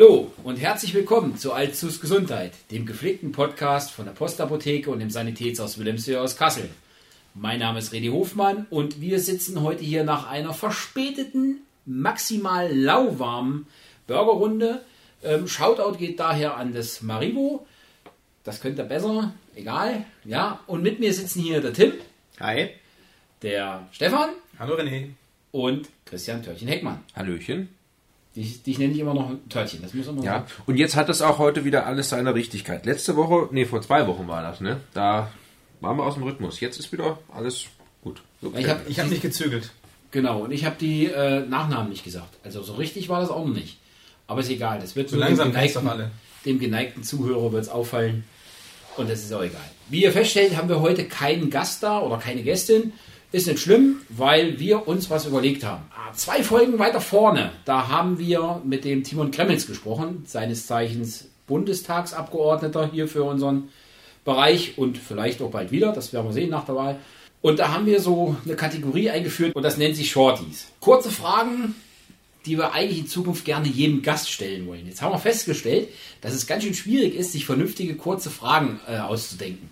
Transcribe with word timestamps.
Hallo 0.00 0.30
und 0.44 0.60
herzlich 0.60 0.94
willkommen 0.94 1.38
zu 1.38 1.52
Altzus 1.52 2.00
Gesundheit, 2.00 2.52
dem 2.70 2.86
gepflegten 2.86 3.32
Podcast 3.32 3.90
von 3.90 4.04
der 4.04 4.12
Postapotheke 4.12 4.92
und 4.92 5.00
dem 5.00 5.10
Sanitätshaus 5.10 5.76
Wilhelmshöhe 5.76 6.20
aus 6.20 6.36
Kassel. 6.36 6.70
Mein 7.34 7.58
Name 7.58 7.80
ist 7.80 7.92
Redi 7.92 8.06
Hofmann 8.06 8.68
und 8.70 9.00
wir 9.00 9.18
sitzen 9.18 9.60
heute 9.60 9.82
hier 9.82 10.04
nach 10.04 10.28
einer 10.28 10.54
verspäteten, 10.54 11.62
maximal 11.84 12.72
lauwarmen 12.72 13.66
Burgerrunde. 14.06 14.84
Ähm, 15.24 15.48
Shoutout 15.48 15.98
geht 15.98 16.20
daher 16.20 16.56
an 16.56 16.72
das 16.72 17.02
Maribo. 17.02 17.66
Das 18.44 18.60
könnte 18.60 18.84
besser, 18.84 19.34
egal. 19.56 20.04
Ja, 20.24 20.60
und 20.68 20.84
mit 20.84 21.00
mir 21.00 21.12
sitzen 21.12 21.42
hier 21.42 21.60
der 21.60 21.72
Tim, 21.72 21.94
Hi. 22.38 22.68
der 23.42 23.88
Stefan 23.90 24.28
Hallo 24.60 24.76
René. 24.76 25.08
und 25.50 25.88
Christian 26.04 26.44
Törchen-Heckmann. 26.44 27.00
Hallöchen. 27.16 27.76
Dich, 28.38 28.62
dich 28.62 28.78
nenne 28.78 28.92
ich 28.92 29.00
immer 29.00 29.14
noch 29.14 29.32
Törchen. 29.48 29.82
Das 29.82 29.94
muss 29.94 30.06
immer 30.06 30.22
Ja, 30.22 30.46
und 30.66 30.76
jetzt 30.76 30.94
hat 30.96 31.08
das 31.08 31.22
auch 31.22 31.38
heute 31.38 31.64
wieder 31.64 31.86
alles 31.86 32.08
seine 32.10 32.34
Richtigkeit. 32.34 32.86
Letzte 32.86 33.16
Woche, 33.16 33.48
nee, 33.52 33.64
vor 33.64 33.82
zwei 33.82 34.06
Wochen 34.06 34.28
war 34.28 34.42
das, 34.42 34.60
ne? 34.60 34.80
Da 34.94 35.30
waren 35.80 35.96
wir 35.96 36.04
aus 36.04 36.14
dem 36.14 36.22
Rhythmus. 36.22 36.60
Jetzt 36.60 36.78
ist 36.78 36.92
wieder 36.92 37.18
alles 37.34 37.64
gut. 38.02 38.22
So, 38.40 38.52
Ich 38.56 38.68
hab- 38.68 38.88
Ich 38.88 39.00
habe 39.00 39.08
nicht 39.10 39.22
gezügelt. 39.22 39.70
Genau, 40.12 40.44
und 40.44 40.52
ich 40.52 40.64
habe 40.64 40.76
die 40.80 41.06
äh, 41.06 41.40
Nachnamen 41.46 41.90
nicht 41.90 42.04
gesagt. 42.04 42.36
Also 42.44 42.62
so 42.62 42.74
richtig 42.74 43.08
war 43.08 43.20
das 43.20 43.30
auch 43.30 43.44
noch 43.44 43.54
nicht. 43.54 43.78
Aber 44.28 44.40
ist 44.40 44.50
egal, 44.50 44.78
das 44.80 44.94
wird 44.94 45.08
So 45.10 45.16
langsam 45.16 45.48
dem, 45.48 45.52
geneigten, 45.54 45.84
doch 45.84 45.90
alle. 45.90 46.10
dem 46.44 46.58
geneigten 46.60 47.02
Zuhörer 47.02 47.50
wird 47.52 47.62
es 47.64 47.68
auffallen. 47.68 48.24
Und 48.96 49.10
das 49.10 49.20
ist 49.20 49.32
auch 49.32 49.42
egal. 49.42 49.60
Wie 49.88 50.02
ihr 50.02 50.12
feststellt, 50.12 50.56
haben 50.56 50.68
wir 50.68 50.80
heute 50.80 51.04
keinen 51.04 51.50
Gast 51.50 51.82
da 51.82 52.00
oder 52.00 52.18
keine 52.18 52.42
Gästin. 52.42 52.92
Ist 53.30 53.46
nicht 53.46 53.58
schlimm, 53.58 53.96
weil 54.08 54.58
wir 54.58 54.88
uns 54.88 55.10
was 55.10 55.26
überlegt 55.26 55.62
haben. 55.62 55.82
Ah, 55.90 56.12
Zwei 56.14 56.42
Folgen 56.42 56.78
weiter 56.78 57.00
vorne, 57.00 57.52
da 57.66 57.88
haben 57.88 58.18
wir 58.18 58.62
mit 58.64 58.84
dem 58.84 59.04
Timon 59.04 59.30
Kremels 59.30 59.66
gesprochen, 59.66 60.22
seines 60.26 60.66
Zeichens 60.66 61.28
Bundestagsabgeordneter 61.46 62.90
hier 62.90 63.06
für 63.06 63.24
unseren 63.24 63.68
Bereich 64.24 64.78
und 64.78 64.96
vielleicht 64.96 65.42
auch 65.42 65.50
bald 65.50 65.70
wieder, 65.72 65.92
das 65.92 66.12
werden 66.12 66.26
wir 66.26 66.32
sehen 66.32 66.50
nach 66.50 66.64
der 66.64 66.74
Wahl. 66.76 66.98
Und 67.40 67.58
da 67.58 67.72
haben 67.72 67.86
wir 67.86 68.00
so 68.00 68.36
eine 68.44 68.56
Kategorie 68.56 69.10
eingeführt 69.10 69.54
und 69.54 69.62
das 69.62 69.76
nennt 69.76 69.96
sich 69.96 70.10
Shorties. 70.10 70.68
Kurze 70.80 71.10
Fragen, 71.10 71.74
die 72.46 72.56
wir 72.56 72.72
eigentlich 72.72 72.98
in 72.98 73.06
Zukunft 73.06 73.44
gerne 73.44 73.68
jedem 73.68 74.02
Gast 74.02 74.30
stellen 74.30 74.66
wollen. 74.66 74.86
Jetzt 74.86 75.02
haben 75.02 75.12
wir 75.12 75.18
festgestellt, 75.18 75.88
dass 76.20 76.32
es 76.32 76.46
ganz 76.46 76.64
schön 76.64 76.74
schwierig 76.74 77.14
ist, 77.14 77.32
sich 77.32 77.44
vernünftige 77.44 77.94
kurze 77.94 78.30
Fragen 78.30 78.80
äh, 78.88 78.98
auszudenken. 78.98 79.68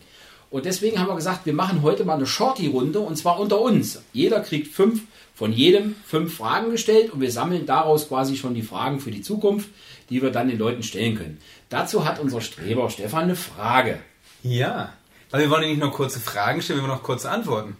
Und 0.50 0.64
deswegen 0.64 0.98
haben 0.98 1.08
wir 1.08 1.16
gesagt, 1.16 1.44
wir 1.46 1.52
machen 1.52 1.82
heute 1.82 2.04
mal 2.04 2.14
eine 2.14 2.26
Shorty-Runde 2.26 3.00
und 3.00 3.16
zwar 3.16 3.40
unter 3.40 3.60
uns. 3.60 4.02
Jeder 4.12 4.40
kriegt 4.40 4.72
fünf, 4.72 5.02
von 5.34 5.52
jedem 5.52 5.96
fünf 6.06 6.36
Fragen 6.36 6.70
gestellt 6.70 7.12
und 7.12 7.20
wir 7.20 7.30
sammeln 7.30 7.66
daraus 7.66 8.08
quasi 8.08 8.36
schon 8.36 8.54
die 8.54 8.62
Fragen 8.62 9.00
für 9.00 9.10
die 9.10 9.22
Zukunft, 9.22 9.68
die 10.08 10.22
wir 10.22 10.30
dann 10.30 10.48
den 10.48 10.58
Leuten 10.58 10.82
stellen 10.82 11.16
können. 11.16 11.38
Dazu 11.68 12.04
hat 12.04 12.20
unser 12.20 12.40
Streber 12.40 12.88
Stefan 12.90 13.24
eine 13.24 13.36
Frage. 13.36 13.98
Ja. 14.42 14.92
Weil 15.30 15.42
wir 15.42 15.50
wollen 15.50 15.64
ja 15.64 15.68
nicht 15.70 15.80
nur 15.80 15.90
kurze 15.90 16.20
Fragen 16.20 16.62
stellen, 16.62 16.78
wir 16.78 16.88
wollen 16.88 16.98
auch 16.98 17.02
kurze 17.02 17.28
Antworten. 17.30 17.76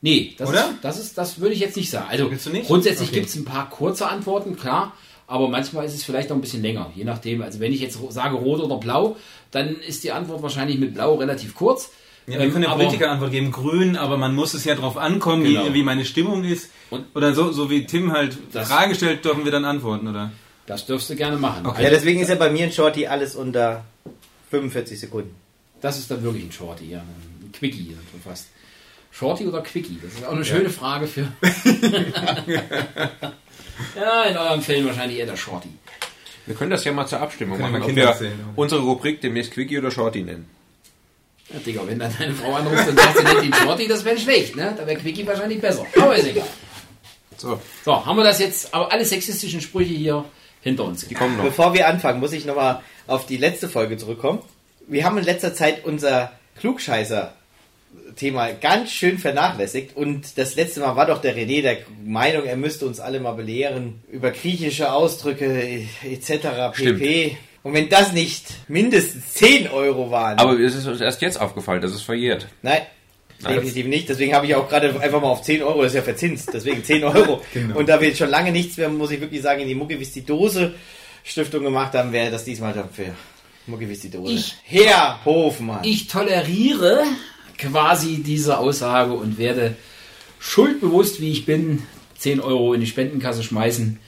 Nee, 0.00 0.34
das, 0.38 0.48
Oder? 0.48 0.60
Ist, 0.70 0.74
das, 0.82 0.98
ist, 1.00 1.18
das 1.18 1.40
würde 1.40 1.54
ich 1.54 1.60
jetzt 1.60 1.76
nicht 1.76 1.90
sagen. 1.90 2.06
Also 2.08 2.28
grundsätzlich 2.28 3.08
Okay. 3.08 3.18
gibt 3.18 3.28
es 3.28 3.34
ein 3.34 3.44
paar 3.44 3.68
kurze 3.68 4.08
Antworten, 4.08 4.56
klar, 4.56 4.94
aber 5.26 5.48
manchmal 5.48 5.84
ist 5.86 5.94
es 5.94 6.04
vielleicht 6.04 6.30
auch 6.30 6.36
ein 6.36 6.40
bisschen 6.40 6.62
länger, 6.62 6.90
je 6.94 7.04
nachdem. 7.04 7.42
Also 7.42 7.60
wenn 7.60 7.72
ich 7.72 7.80
jetzt 7.80 7.98
sage 8.10 8.36
rot 8.36 8.60
oder 8.60 8.76
blau, 8.76 9.16
dann 9.50 9.76
ist 9.76 10.04
die 10.04 10.12
Antwort 10.12 10.42
wahrscheinlich 10.42 10.78
mit 10.78 10.94
blau 10.94 11.14
relativ 11.16 11.54
kurz. 11.54 11.90
Ja, 12.26 12.34
wir 12.38 12.40
Ähm, 12.46 12.52
können 12.52 12.64
ja 12.64 12.70
aber- 12.70 12.82
Politiker 12.84 13.10
Antwort 13.10 13.30
geben, 13.30 13.52
grün, 13.52 13.96
aber 13.96 14.16
man 14.16 14.34
muss 14.34 14.52
es 14.54 14.64
ja 14.64 14.74
drauf 14.74 14.96
ankommen, 14.96 15.44
Genau. 15.44 15.66
wie, 15.66 15.74
wie 15.74 15.82
meine 15.84 16.04
Stimmung 16.04 16.42
ist. 16.44 16.70
Und- 16.90 17.04
oder 17.14 17.32
so, 17.34 17.52
so 17.52 17.70
wie 17.70 17.86
Tim 17.86 18.12
halt 18.12 18.36
Das- 18.52 18.68
Fragen 18.68 18.94
stellt, 18.94 19.24
dürfen 19.24 19.44
wir 19.44 19.52
dann 19.52 19.64
antworten, 19.64 20.08
oder? 20.08 20.32
Das 20.66 20.84
dürfst 20.86 21.08
du 21.10 21.14
gerne 21.14 21.36
machen. 21.36 21.64
Okay. 21.66 21.82
Ja, 21.82 21.88
Also, 21.88 21.98
deswegen 22.00 22.20
ist 22.20 22.28
ja 22.28 22.34
bei 22.34 22.50
mir 22.50 22.64
ein 22.64 22.72
Shorty 22.72 23.06
alles 23.06 23.36
unter 23.36 23.84
45 24.50 24.98
Sekunden. 24.98 25.34
das 25.80 25.98
ist 25.98 26.10
dann 26.10 26.22
wirklich 26.24 26.44
ein 26.44 26.50
Shorty, 26.52 26.90
ja. 26.90 26.98
Ein 26.98 27.52
Quickie 27.52 27.94
schon 28.10 28.20
fast. 28.20 28.48
Shorty 29.18 29.46
oder 29.46 29.62
Quickie? 29.62 29.98
Das 30.02 30.12
ist 30.12 30.26
auch 30.26 30.32
eine 30.32 30.44
schöne 30.44 30.68
Frage 30.68 31.06
für. 31.06 31.28
ja, 33.96 34.24
in 34.24 34.36
euren 34.36 34.60
Fällen 34.60 34.86
wahrscheinlich 34.86 35.18
eher 35.18 35.26
der 35.26 35.36
Shorty. 35.36 35.70
Wir 36.44 36.54
können 36.54 36.70
das 36.70 36.84
ja 36.84 36.92
mal 36.92 37.06
zur 37.06 37.20
Abstimmung 37.20 37.58
Können 37.58 37.72
machen, 37.72 37.82
wir 37.82 38.04
ob 38.04 38.14
Kinder 38.14 38.20
wir 38.20 38.26
oder? 38.28 38.36
unsere 38.56 38.82
Rubrik 38.82 39.20
demnächst 39.22 39.52
Quickie 39.52 39.78
oder 39.78 39.90
Shorty 39.90 40.22
nennen. 40.22 40.48
Ja, 41.52 41.58
Digga, 41.60 41.80
wenn 41.86 41.98
dann 41.98 42.14
deine 42.18 42.34
Frau 42.34 42.54
anruft 42.54 42.88
und 42.88 42.98
sagt, 42.98 43.16
sie 43.18 43.24
nennt 43.24 43.44
ihn 43.44 43.54
Shorty, 43.54 43.88
das 43.88 44.04
wäre 44.04 44.18
schlecht, 44.18 44.54
ne? 44.54 44.74
Da 44.76 44.86
wäre 44.86 44.98
Quickie 45.00 45.26
wahrscheinlich 45.26 45.60
besser. 45.60 45.86
Aber 45.98 46.14
ist 46.14 46.26
egal. 46.28 46.46
So, 47.38 47.60
So, 47.84 48.04
haben 48.04 48.16
wir 48.16 48.24
das 48.24 48.38
jetzt, 48.38 48.74
aber 48.74 48.92
alle 48.92 49.04
sexistischen 49.04 49.60
Sprüche 49.60 49.94
hier 49.94 50.24
hinter 50.60 50.84
uns. 50.84 51.06
die 51.06 51.14
kommen 51.14 51.36
noch. 51.36 51.44
Bevor 51.44 51.72
wir 51.72 51.88
anfangen, 51.88 52.20
muss 52.20 52.32
ich 52.32 52.44
nochmal 52.44 52.82
auf 53.06 53.24
die 53.26 53.36
letzte 53.38 53.68
Folge 53.68 53.96
zurückkommen. 53.96 54.40
Wir 54.88 55.04
haben 55.04 55.16
in 55.18 55.24
letzter 55.24 55.54
Zeit 55.54 55.84
unser 55.84 56.32
Klugscheißer-Thema 57.94 58.52
ganz 58.52 58.90
schön 58.92 59.18
vernachlässigt. 59.18 59.96
Und 59.96 60.38
das 60.38 60.54
letzte 60.56 60.80
Mal 60.80 60.96
war 60.96 61.06
doch 61.06 61.20
der 61.20 61.36
René 61.36 61.62
der 61.62 61.78
Meinung, 62.04 62.44
er 62.46 62.56
müsste 62.56 62.86
uns 62.86 63.00
alle 63.00 63.20
mal 63.20 63.32
belehren 63.32 64.00
über 64.10 64.30
griechische 64.30 64.92
Ausdrücke 64.92 65.82
etc. 66.04 66.72
pp. 66.74 67.36
Und 67.62 67.74
wenn 67.74 67.88
das 67.88 68.12
nicht 68.12 68.44
mindestens 68.68 69.34
10 69.34 69.68
Euro 69.68 70.10
waren. 70.10 70.38
Aber 70.38 70.58
es 70.58 70.74
ist 70.74 70.86
uns 70.86 71.00
erst 71.00 71.20
jetzt 71.22 71.40
aufgefallen, 71.40 71.82
das 71.82 71.92
ist 71.94 72.02
verjährt. 72.02 72.46
Nein, 72.62 72.82
Nein. 73.40 73.54
definitiv 73.54 73.86
nicht. 73.86 74.08
Deswegen 74.08 74.34
habe 74.34 74.46
ich 74.46 74.54
auch 74.54 74.68
gerade 74.68 75.00
einfach 75.00 75.20
mal 75.20 75.28
auf 75.28 75.42
10 75.42 75.62
Euro, 75.64 75.82
das 75.82 75.92
ist 75.92 75.96
ja 75.96 76.02
verzinst, 76.02 76.50
deswegen 76.52 76.84
10 76.84 77.02
Euro. 77.04 77.42
Genau. 77.52 77.76
Und 77.78 77.88
da 77.88 78.00
wir 78.00 78.08
jetzt 78.08 78.18
schon 78.18 78.30
lange 78.30 78.52
nichts 78.52 78.76
mehr, 78.76 78.88
muss 78.88 79.10
ich 79.10 79.20
wirklich 79.20 79.42
sagen, 79.42 79.60
in 79.62 79.68
die 79.68 79.74
Muckiwiss-die-Dose 79.74 80.74
Stiftung 81.24 81.64
gemacht 81.64 81.92
haben, 81.94 82.12
wäre 82.12 82.30
das 82.30 82.44
diesmal 82.44 82.72
dann 82.72 82.88
für 82.88 83.06
Muckiwiss-die-Dose. 83.66 84.32
Ich- 84.32 84.54
Herr 84.62 85.18
Hofmann. 85.24 85.80
Ich 85.82 86.06
toleriere 86.06 87.02
quasi 87.58 88.22
diese 88.22 88.58
Aussage 88.58 89.12
und 89.12 89.38
werde 89.38 89.74
schuldbewusst, 90.38 91.20
wie 91.20 91.30
ich 91.30 91.46
bin, 91.46 91.82
10 92.18 92.40
Euro 92.40 92.72
in 92.74 92.80
die 92.80 92.86
Spendenkasse 92.86 93.42
schmeißen 93.42 93.98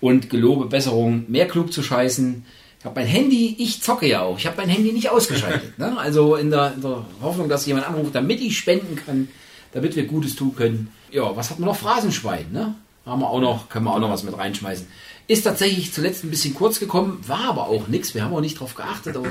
und 0.00 0.30
gelobe 0.30 0.66
Besserung, 0.66 1.24
mehr 1.28 1.46
klug 1.48 1.72
zu 1.72 1.82
scheißen. 1.82 2.44
Ich 2.78 2.84
habe 2.84 3.00
mein 3.00 3.08
Handy, 3.08 3.56
ich 3.58 3.82
zocke 3.82 4.06
ja 4.06 4.22
auch. 4.22 4.38
Ich 4.38 4.46
habe 4.46 4.56
mein 4.58 4.68
Handy 4.68 4.92
nicht 4.92 5.10
ausgeschaltet. 5.10 5.78
ne? 5.78 5.98
Also 5.98 6.36
in 6.36 6.50
der, 6.50 6.74
in 6.74 6.80
der 6.80 7.04
Hoffnung, 7.20 7.48
dass 7.48 7.66
jemand 7.66 7.88
anruft, 7.88 8.14
damit 8.14 8.40
ich 8.40 8.56
spenden 8.56 8.96
kann, 8.96 9.28
damit 9.72 9.96
wir 9.96 10.06
Gutes 10.06 10.36
tun 10.36 10.54
können. 10.54 10.90
Ja, 11.10 11.34
was 11.36 11.50
hat 11.50 11.58
man 11.58 11.68
noch? 11.68 11.76
Phrasenschwein, 11.76 12.46
ne? 12.52 12.74
Haben 13.04 13.20
wir 13.20 13.30
auch 13.30 13.40
noch, 13.40 13.68
können 13.68 13.86
wir 13.86 13.94
auch 13.94 13.98
noch 13.98 14.10
was 14.10 14.22
mit 14.22 14.36
reinschmeißen. 14.36 14.86
Ist 15.26 15.42
tatsächlich 15.42 15.92
zuletzt 15.92 16.24
ein 16.24 16.30
bisschen 16.30 16.54
kurz 16.54 16.78
gekommen, 16.78 17.20
war 17.26 17.48
aber 17.48 17.68
auch 17.68 17.88
nichts. 17.88 18.14
Wir 18.14 18.22
haben 18.22 18.34
auch 18.34 18.40
nicht 18.40 18.60
drauf 18.60 18.74
geachtet. 18.74 19.16
Aber 19.16 19.28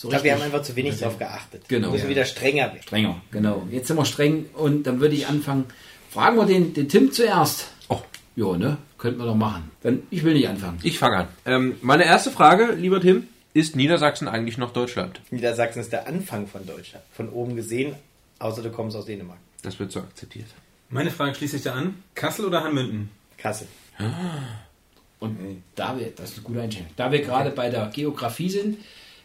so 0.00 0.08
ich 0.08 0.12
glaube, 0.12 0.24
wir 0.24 0.32
haben 0.34 0.40
einfach 0.42 0.62
zu 0.62 0.74
wenig 0.76 0.98
drauf 0.98 1.18
geachtet. 1.18 1.68
Genau. 1.68 1.88
Wir 1.88 1.92
müssen 1.92 2.04
Ja. 2.04 2.10
wieder 2.10 2.24
strenger 2.24 2.66
werden. 2.68 2.82
Strenger, 2.82 3.20
genau. 3.30 3.66
Jetzt 3.70 3.88
sind 3.88 3.98
wir 3.98 4.06
streng 4.06 4.46
und 4.54 4.84
dann 4.84 4.98
würde 5.00 5.14
ich 5.14 5.26
anfangen. 5.26 5.66
Fragen 6.10 6.36
wir 6.38 6.46
den, 6.46 6.72
den 6.72 6.88
Tim 6.88 7.12
zuerst. 7.12 7.68
Oh, 7.90 8.00
Ja, 8.34 8.56
ne? 8.56 8.78
Könnten 8.96 9.18
wir 9.20 9.26
doch 9.26 9.34
machen. 9.34 9.70
Dann, 9.82 10.02
ich 10.10 10.24
will 10.24 10.32
nicht 10.32 10.48
anfangen. 10.48 10.78
ich 10.82 10.98
fange 10.98 11.16
an. 11.18 11.28
Ähm, 11.44 11.76
meine 11.82 12.04
erste 12.04 12.30
Frage, 12.30 12.72
lieber 12.72 12.98
Tim, 13.00 13.28
ist 13.52 13.76
Niedersachsen 13.76 14.26
eigentlich 14.26 14.56
noch 14.56 14.72
Deutschland? 14.72 15.20
Niedersachsen 15.30 15.80
ist 15.80 15.92
der 15.92 16.06
Anfang 16.06 16.46
von 16.46 16.66
Deutschland. 16.66 17.04
Von 17.12 17.28
oben 17.28 17.54
gesehen, 17.56 17.94
außer 18.38 18.62
du 18.62 18.70
kommst 18.70 18.96
aus 18.96 19.04
Dänemark. 19.04 19.38
Das 19.62 19.78
wird 19.78 19.92
so 19.92 20.00
akzeptiert. 20.00 20.46
Meine 20.88 21.10
Frage 21.10 21.34
schließe 21.34 21.56
ich 21.56 21.62
da 21.62 21.74
an. 21.74 22.02
Kassel 22.14 22.46
oder 22.46 22.64
Hanmünden? 22.64 23.10
Kassel. 23.36 23.66
Und 25.18 25.62
da 25.76 25.98
wir, 25.98 26.10
das 26.16 26.30
ist 26.30 26.36
eine 26.38 26.44
gute 26.44 26.62
Einstellung, 26.62 26.88
da 26.96 27.12
wir 27.12 27.20
gerade 27.20 27.50
bei 27.50 27.68
der 27.68 27.86
Geografie 27.88 28.48
sind, 28.48 28.78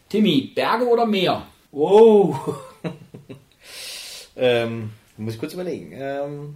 Timmy, 0.10 0.52
Berge 0.54 0.88
oder 0.88 1.06
Meer? 1.06 1.46
Wow. 1.72 2.58
ähm, 4.36 4.92
muss 5.18 5.34
ich 5.34 5.40
kurz 5.40 5.54
überlegen. 5.54 5.92
Ähm, 5.94 6.56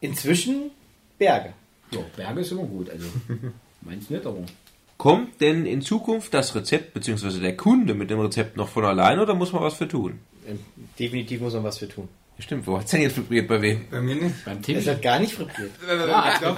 inzwischen 0.00 0.70
Berge. 1.18 1.52
Ja, 1.90 2.00
Berge 2.16 2.40
ist 2.40 2.52
immer 2.52 2.64
gut. 2.64 2.90
Also, 2.90 3.06
meins 3.82 4.10
nicht, 4.10 4.24
aber. 4.24 4.44
Kommt 4.96 5.40
denn 5.40 5.64
in 5.64 5.80
Zukunft 5.80 6.34
das 6.34 6.54
Rezept 6.54 6.92
bzw. 6.92 7.40
der 7.40 7.56
Kunde 7.56 7.94
mit 7.94 8.10
dem 8.10 8.20
Rezept 8.20 8.56
noch 8.56 8.68
von 8.68 8.84
alleine 8.84 9.22
oder 9.22 9.34
muss 9.34 9.52
man 9.52 9.62
was 9.62 9.74
für 9.74 9.88
tun? 9.88 10.20
Ähm, 10.46 10.60
definitiv 10.98 11.40
muss 11.40 11.54
man 11.54 11.64
was 11.64 11.78
für 11.78 11.88
tun. 11.88 12.08
Ja, 12.40 12.44
stimmt, 12.44 12.66
wo 12.66 12.78
hat's 12.78 12.90
denn 12.90 13.02
jetzt 13.02 13.18
vibriert 13.18 13.48
bei 13.48 13.60
wem? 13.60 13.84
Bei 13.90 14.00
mir 14.00 14.14
nicht. 14.14 14.44
Beim 14.46 14.62
Timmy. 14.62 14.78
Es 14.78 14.86
hat 14.88 15.02
gar 15.02 15.18
nicht 15.18 15.34
frappiert. 15.34 15.70
Ja, 15.86 16.32
Ich 16.32 16.38
glaub. 16.40 16.56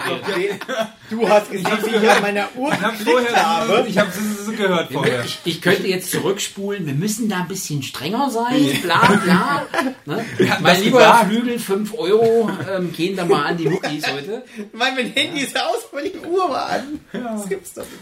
Du 1.10 1.28
hast 1.28 1.50
gesehen, 1.50 1.66
wie 1.84 1.96
ich 2.04 2.10
an 2.10 2.22
meiner 2.22 2.48
Uhr 2.54 2.70
geklickt 2.70 3.02
vorher, 3.02 3.46
habe. 3.46 3.84
ich 3.88 3.98
habe 3.98 4.08
es 4.10 4.44
so 4.46 4.52
gehört 4.52 4.92
vorher. 4.92 5.24
ich, 5.24 5.40
ich 5.44 5.60
könnte 5.60 5.88
jetzt 5.88 6.10
zurückspulen, 6.12 6.86
wir 6.86 6.94
müssen 6.94 7.28
da 7.28 7.40
ein 7.40 7.48
bisschen 7.48 7.82
strenger 7.82 8.30
sein, 8.30 8.64
bla 8.82 9.06
bla. 9.24 9.66
Ne? 10.04 10.24
Mein 10.60 10.80
lieber 10.82 10.98
gesagt. 10.98 11.26
Flügel, 11.32 11.58
5 11.58 11.94
Euro 11.98 12.50
ähm, 12.76 12.92
gehen 12.92 13.16
da 13.16 13.24
mal 13.24 13.46
an 13.46 13.56
die 13.56 13.68
Muckis 13.68 14.04
heute. 14.12 14.44
Mein, 14.72 14.94
mein 14.94 15.12
Handy 15.12 15.40
ist 15.42 15.56
aus, 15.60 15.88
weil 15.92 16.10
die 16.10 16.18
Uhr 16.18 16.48
war 16.48 16.70
an. 16.70 17.00
Das 17.12 17.48
gibt's 17.48 17.74
doch 17.74 17.82
nicht. 17.82 17.92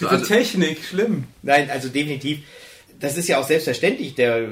Diese 0.00 0.10
Also- 0.10 0.24
Technik, 0.26 0.84
schlimm. 0.84 1.24
Nein, 1.42 1.70
also 1.70 1.88
definitiv. 1.88 2.40
Das 3.00 3.16
ist 3.16 3.28
ja 3.28 3.38
auch 3.38 3.46
selbstverständlich. 3.46 4.14
Der 4.14 4.36
äh, 4.38 4.44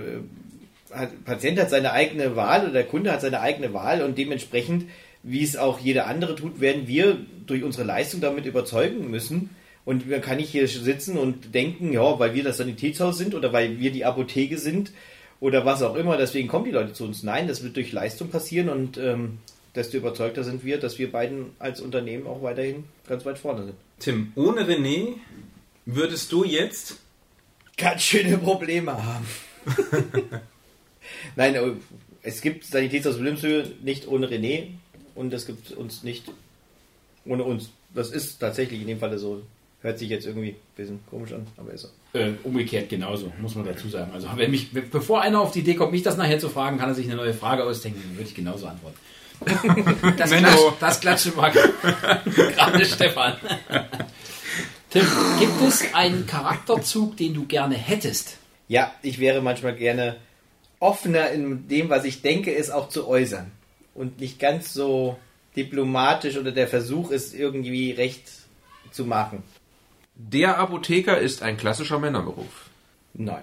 hat- 0.95 1.25
Patient 1.25 1.59
hat 1.59 1.71
seine 1.71 1.93
eigene 1.93 2.37
Wahl 2.37 2.63
oder 2.65 2.73
der 2.73 2.85
Kunde 2.85 3.13
hat 3.13 3.21
seine 3.21 3.41
eigene 3.41 3.73
Wahl 3.75 4.03
und 4.03 4.17
dementsprechend, 4.19 4.85
wie 5.23 5.43
es 5.43 5.57
auch 5.57 5.79
jeder 5.81 6.07
andere 6.07 6.35
tut, 6.37 6.61
werden 6.61 6.87
wir 6.87 7.19
durch 7.47 7.63
unsere 7.63 7.85
Leistung 7.85 8.21
damit 8.21 8.47
überzeugen 8.47 9.11
müssen 9.11 9.51
Und 9.87 10.09
man 10.09 10.23
kann 10.23 10.39
nicht 10.39 10.49
hier 10.51 10.67
sitzen 10.67 11.19
und 11.19 11.55
denken, 11.55 11.93
ja, 11.93 12.19
weil 12.19 12.33
wir 12.35 12.43
das 12.43 12.57
Sanitätshaus 12.57 13.19
sind 13.19 13.35
oder 13.35 13.53
weil 13.53 13.79
wir 13.81 13.91
die 13.93 14.05
Apotheke 14.07 14.57
sind 14.57 14.93
oder 15.41 15.67
was 15.67 15.83
auch 15.83 15.95
immer, 15.95 16.17
deswegen 16.17 16.49
kommen 16.49 16.65
die 16.65 16.71
Leute 16.71 16.95
zu 16.95 17.05
uns. 17.05 17.23
Nein, 17.23 17.49
das 17.49 17.63
wird 17.63 17.77
durch 17.77 17.93
Leistung 17.93 18.31
passieren 18.31 18.71
und 18.71 18.97
ähm, 18.97 19.39
desto 19.75 19.99
überzeugter 19.99 20.43
sind 20.43 20.65
wir, 20.65 20.79
dass 20.79 20.99
wir 20.99 21.13
beiden 21.13 21.51
als 21.59 21.83
Unternehmen 21.83 22.27
auch 22.27 22.43
weiterhin 22.43 22.85
ganz 23.07 23.27
weit 23.27 23.39
vorne 23.39 23.65
sind. 23.65 23.75
Tim, 23.99 24.33
ohne 24.37 24.63
René 24.63 25.15
würdest 25.85 26.33
du 26.33 26.45
jetzt 26.45 26.97
Ganz 27.77 28.03
schöne 28.03 28.39
Probleme 28.39 28.93
haben. 29.05 29.27
Nein, 31.37 31.57
es 32.23 32.41
gibt 32.41 32.65
Sanitätshaus 32.65 33.19
Wilhelmshöhe 33.19 33.71
nicht 33.83 34.09
ohne 34.09 34.27
René 34.27 34.69
und 35.15 35.33
es 35.33 35.47
gibt 35.47 35.73
uns 35.73 36.03
nicht 36.03 36.25
ohne 37.27 37.45
uns. 37.45 37.71
Das 37.95 38.11
ist 38.11 38.39
tatsächlich 38.39 38.81
in 38.81 38.89
dem 38.89 38.99
Falle 38.99 39.19
so. 39.19 39.43
Hört 39.83 39.99
sich 39.99 40.09
jetzt 40.09 40.25
irgendwie 40.27 40.51
ein 40.51 40.57
bisschen 40.77 41.01
komisch 41.11 41.35
an, 41.35 41.47
aber 41.59 41.73
ist 41.73 41.83
so. 41.83 42.19
Äh, 42.19 42.33
umgekehrt 42.43 42.89
genauso, 42.89 43.31
muss 43.39 43.55
man 43.55 43.67
dazu 43.67 43.87
sagen. 43.89 44.13
Also 44.15 44.29
wenn 44.35 44.51
mich, 44.51 44.71
bevor 44.73 45.21
einer 45.21 45.41
auf 45.41 45.53
die 45.53 45.59
Idee 45.59 45.75
kommt, 45.75 45.93
mich 45.93 46.03
das 46.03 46.17
nachher 46.17 46.39
zu 46.39 46.49
fragen, 46.49 46.79
kann 46.79 46.89
er 46.89 46.95
sich 46.95 47.07
eine 47.07 47.17
neue 47.17 47.35
Frage 47.35 47.65
ausdenken, 47.65 48.01
dann 48.03 48.17
würde 48.17 48.29
ich 48.29 48.35
genauso 48.35 48.67
antworten. 48.67 48.97
Das, 50.17 50.31
Menno. 50.31 50.49
klatscht, 50.49 50.77
das 50.81 51.01
klatsche 51.01 51.31
mal 51.33 51.51
gerade 52.25 52.85
Stefan. 52.87 53.35
Tim, 54.89 55.05
gibt 55.39 55.61
es 55.69 55.93
einen 55.93 56.27
Charakterzug, 56.27 57.17
den 57.17 57.35
du 57.35 57.45
gerne 57.45 57.75
hättest? 57.75 58.39
Ja, 58.69 58.95
ich 59.03 59.19
wäre 59.19 59.43
manchmal 59.43 59.75
gerne 59.75 60.17
offener 60.85 61.31
in 61.31 61.67
dem, 61.69 61.89
was 61.89 62.05
ich 62.05 62.21
denke, 62.23 62.55
es 62.55 62.71
auch 62.71 62.89
zu 62.89 63.09
äußern. 63.09 63.51
Und 63.95 64.21
nicht 64.21 64.39
ganz 64.39 64.73
so 64.75 65.17
diplomatisch 65.57 66.37
oder 66.37 66.53
der 66.53 66.69
Versuch 66.69 67.11
ist, 67.11 67.35
irgendwie 67.35 67.93
recht 67.93 68.29
zu 68.91 69.05
machen. 69.05 69.43
Der 70.17 70.59
Apotheker 70.59 71.19
ist 71.19 71.43
ein 71.43 71.57
klassischer 71.57 71.99
Männerberuf. 71.99 72.69
Nein. 73.15 73.43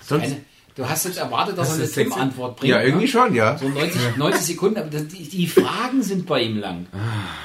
Sonst, 0.00 0.24
Eine, 0.24 0.44
du 0.76 0.88
hast 0.88 1.04
jetzt 1.06 1.18
erwartet, 1.18 1.58
dass 1.58 1.68
Das 1.68 1.76
er 1.76 1.80
eine 1.80 1.84
ist. 1.84 1.94
Tim-Antwort 1.94 2.56
bringt. 2.56 2.70
ja, 2.70 2.82
irgendwie 2.82 3.06
ne? 3.06 3.10
schon, 3.10 3.34
ja. 3.34 3.58
So 3.58 3.68
90, 3.68 4.16
90 4.16 4.42
Sekunden, 4.42 4.78
aber 4.78 4.90
das, 4.90 5.08
die, 5.08 5.28
die 5.28 5.46
Fragen 5.46 6.02
sind 6.02 6.26
bei 6.26 6.42
ihm 6.42 6.58
lang. 6.58 6.86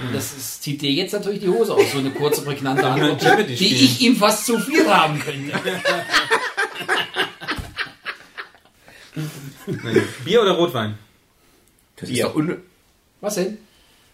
Und 0.06 0.14
das 0.14 0.36
ist, 0.38 0.64
zieht 0.64 0.82
dir 0.82 0.92
jetzt 0.92 1.14
natürlich 1.14 1.40
die 1.40 1.50
Hose 1.50 1.74
aus, 1.74 1.92
so 1.92 2.00
eine 2.00 2.12
kurze, 2.12 2.42
prägnante 2.44 2.86
Antwort, 2.90 3.24
die 3.50 3.76
ich 3.76 4.02
ihm 4.02 4.16
fast 4.18 4.46
zu 4.46 4.60
viel 4.60 4.88
haben 4.88 5.20
könnte. 5.20 5.54
Bier 10.26 10.42
oder 10.42 10.52
Rotwein? 10.52 10.98
Das 11.98 12.10
Bier. 12.10 12.26
ist 12.26 12.32
doch 12.32 12.36
un 12.36 12.58
Was 13.22 13.36
denn? 13.36 13.58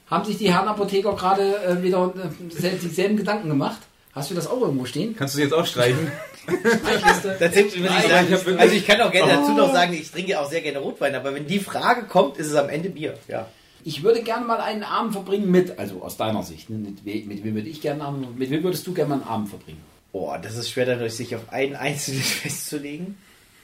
Haben 0.07 0.25
sich 0.25 0.37
die 0.37 0.51
Herren 0.53 0.67
Apotheker 0.67 1.13
gerade 1.15 1.55
äh, 1.63 1.81
wieder 1.83 2.13
äh, 2.15 2.53
sel- 2.53 2.77
dieselben 2.81 3.17
Gedanken 3.17 3.49
gemacht? 3.49 3.79
Hast 4.13 4.29
du 4.29 4.35
das 4.35 4.47
auch 4.47 4.61
irgendwo 4.61 4.85
stehen? 4.85 5.15
Kannst 5.15 5.35
du 5.35 5.39
jetzt 5.41 5.53
auch 5.53 5.65
streichen? 5.65 6.11
Streichliste? 6.45 7.35
Tatsächlich 7.39 7.81
muss 7.81 7.89
ich 7.91 7.97
Nein, 7.97 8.09
sagen, 8.09 8.27
ich 8.27 8.33
hab 8.33 8.45
wirklich- 8.45 8.59
also 8.61 8.75
ich 8.75 8.85
kann 8.85 9.01
auch 9.01 9.11
gerne 9.11 9.33
dazu 9.33 9.51
Oh. 9.53 9.57
noch 9.57 9.73
sagen, 9.73 9.93
ich 9.93 10.11
trinke 10.11 10.39
auch 10.39 10.49
sehr 10.49 10.61
gerne 10.61 10.79
Rotwein, 10.79 11.15
aber 11.15 11.33
wenn 11.33 11.47
die 11.47 11.59
Frage 11.59 12.03
kommt, 12.03 12.37
ist 12.37 12.47
es 12.47 12.55
am 12.55 12.69
Ende 12.69 12.89
Bier. 12.89 13.17
Ja. 13.27 13.47
Ich 13.85 14.03
würde 14.03 14.21
gerne 14.21 14.45
mal 14.45 14.59
einen 14.61 14.83
Abend 14.83 15.13
verbringen 15.13 15.49
mit, 15.49 15.77
also 15.79 16.01
aus 16.03 16.15
deiner 16.15 16.43
Sicht. 16.43 16.69
Ne? 16.69 16.77
Mit, 16.77 17.03
mit 17.25 17.43
wem 17.43 17.55
würde 17.55 17.67
ich 17.69 17.81
gerne 17.81 18.05
einen 18.05 18.23
Abend, 18.23 18.37
mit 18.39 18.49
wem 18.49 18.63
würdest 18.63 18.85
du 18.87 18.93
gerne 18.93 19.09
mal 19.09 19.15
einen 19.15 19.27
Abend 19.27 19.49
verbringen? 19.49 19.81
Oh, 20.11 20.33
das 20.41 20.55
ist 20.57 20.69
schwer 20.69 20.85
dadurch, 20.85 21.13
sich 21.15 21.35
auf 21.35 21.51
einen 21.51 21.75
einzelnen 21.75 22.21
festzulegen. 22.21 23.17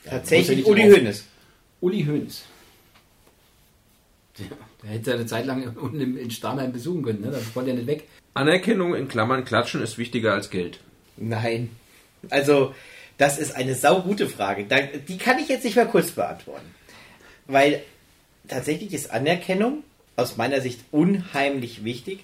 ja 0.06 0.12
Tatsächlich 0.12 0.66
Uli. 0.66 0.84
Hoeneß. 0.92 1.26
Uli 1.82 2.04
Hoeneß. 2.06 2.44
Der, 4.38 4.46
der 4.84 4.90
hätte 4.92 5.14
eine 5.14 5.26
Zeit 5.26 5.46
lang 5.46 5.76
unten 5.78 6.00
im- 6.00 6.18
in 6.18 6.32
Starnheim 6.32 6.72
besuchen 6.72 7.04
können, 7.04 7.22
ne? 7.22 7.32
Das 7.32 7.56
wollte 7.56 7.72
er 7.72 7.76
nicht 7.76 7.88
weg. 7.88 8.08
Anerkennung 8.34 8.96
in 8.96 9.08
Klammern 9.08 9.44
klatschen 9.46 9.82
ist 9.82 9.98
wichtiger 9.98 10.34
als 10.34 10.50
Geld. 10.50 10.80
Nein. 11.18 11.70
Also, 12.30 12.74
das 13.18 13.38
ist 13.38 13.56
eine 13.56 13.76
saugute 13.76 14.28
Frage. 14.30 14.66
Da- 14.66 14.80
Die 15.08 15.18
kann 15.18 15.40
ich 15.40 15.50
jetzt 15.50 15.66
nicht 15.66 15.76
mal 15.76 15.88
kurz 15.88 16.12
beantworten. 16.12 16.68
Weil 17.48 17.82
tatsächlich 18.48 18.94
ist 18.94 19.12
Anerkennung 19.12 19.84
aus 20.16 20.38
meiner 20.38 20.62
Sicht 20.62 20.82
unheimlich 20.92 21.84
wichtig. 21.84 22.20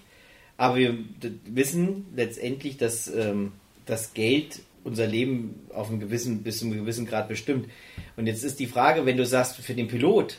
Aber 0.57 0.77
wir 0.77 0.97
wissen 1.45 2.05
letztendlich, 2.15 2.77
dass 2.77 3.07
ähm, 3.13 3.51
das 3.85 4.13
Geld 4.13 4.59
unser 4.85 5.07
Leben 5.07 5.67
auf 5.73 5.89
einem 5.89 5.99
gewissen, 5.99 6.43
bis 6.43 6.59
zu 6.59 6.65
einem 6.65 6.77
gewissen 6.77 7.05
Grad 7.05 7.27
bestimmt. 7.27 7.67
Und 8.15 8.27
jetzt 8.27 8.43
ist 8.43 8.59
die 8.59 8.67
Frage, 8.67 9.05
wenn 9.05 9.17
du 9.17 9.25
sagst, 9.25 9.57
für 9.57 9.73
den 9.73 9.87
Pilot, 9.87 10.37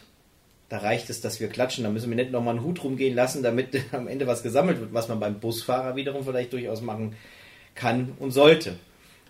da 0.69 0.79
reicht 0.79 1.11
es, 1.11 1.21
dass 1.21 1.41
wir 1.41 1.49
klatschen, 1.49 1.85
da 1.85 1.91
müssen 1.91 2.09
wir 2.09 2.17
nicht 2.17 2.31
nochmal 2.31 2.57
einen 2.57 2.65
Hut 2.65 2.83
rumgehen 2.83 3.15
lassen, 3.15 3.43
damit 3.43 3.69
am 3.93 4.09
Ende 4.09 4.27
was 4.27 4.43
gesammelt 4.43 4.81
wird, 4.81 4.95
was 4.95 5.09
man 5.09 5.21
beim 5.21 5.41
Busfahrer 5.41 5.97
wiederum 5.97 6.25
vielleicht 6.25 6.53
durchaus 6.53 6.81
machen 6.81 7.17
kann 7.75 8.13
und 8.19 8.31
sollte. 8.31 8.77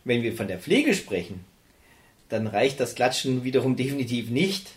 Wenn 0.04 0.22
wir 0.22 0.34
von 0.34 0.48
der 0.48 0.58
Pflege 0.58 0.94
sprechen, 0.94 1.44
dann 2.28 2.46
reicht 2.46 2.78
das 2.78 2.94
Klatschen 2.94 3.42
wiederum 3.42 3.74
definitiv 3.76 4.30
nicht. 4.30 4.68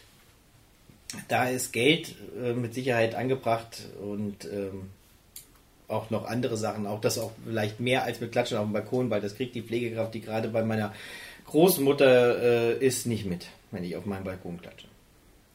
Da 1.27 1.49
ist 1.49 1.73
Geld 1.73 2.15
äh, 2.41 2.53
mit 2.53 2.73
Sicherheit 2.73 3.13
angebracht 3.13 3.87
und 4.01 4.45
ähm, 4.45 4.89
auch 5.89 6.09
noch 6.09 6.25
andere 6.25 6.57
Sachen, 6.57 6.87
auch 6.87 7.01
das 7.01 7.17
auch 7.17 7.31
vielleicht 7.45 7.79
mehr 7.79 8.03
als 8.03 8.19
mit 8.19 8.31
Klatschen 8.31 8.57
auf 8.57 8.65
dem 8.65 8.73
Balkon, 8.73 9.09
weil 9.09 9.21
das 9.21 9.35
kriegt 9.35 9.55
die 9.55 9.61
Pflegekraft, 9.61 10.13
die 10.13 10.21
gerade 10.21 10.49
bei 10.49 10.63
meiner 10.63 10.93
Großmutter 11.47 12.77
äh, 12.79 12.85
ist, 12.85 13.05
nicht 13.05 13.25
mit, 13.25 13.47
wenn 13.71 13.83
ich 13.83 13.95
auf 13.95 14.05
meinem 14.05 14.23
Balkon 14.23 14.61
klatsche. 14.61 14.87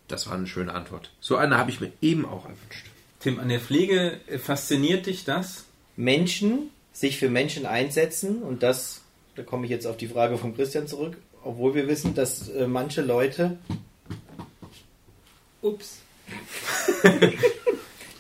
Das 0.09 0.27
war 0.27 0.35
eine 0.35 0.47
schöne 0.47 0.73
Antwort. 0.73 1.11
So 1.21 1.37
eine 1.37 1.57
habe 1.57 1.71
ich 1.71 1.81
mir 1.81 1.93
eben 2.03 2.27
auch 2.27 2.45
erwünscht. 2.45 2.87
Tim, 3.21 3.39
an 3.39 3.49
der 3.49 3.61
Pflege 3.61 4.21
äh, 4.27 4.39
fasziniert 4.39 5.07
dich 5.07 5.25
das? 5.25 5.65
Menschen 5.97 6.71
sich 6.93 7.19
für 7.19 7.29
Menschen 7.29 7.67
einsetzen 7.67 8.43
und 8.43 8.63
das, 8.63 9.03
da 9.37 9.43
komme 9.43 9.65
ich 9.65 9.71
jetzt 9.71 9.87
auf 9.87 9.97
die 9.97 10.09
Frage 10.09 10.39
von 10.39 10.55
Christian 10.55 10.87
zurück, 10.87 11.17
obwohl 11.43 11.75
wir 11.75 11.89
wissen, 11.89 12.15
dass 12.15 12.49
äh, 12.49 12.67
manche 12.67 13.03
Leute 13.03 13.59
Ups. 15.63 15.99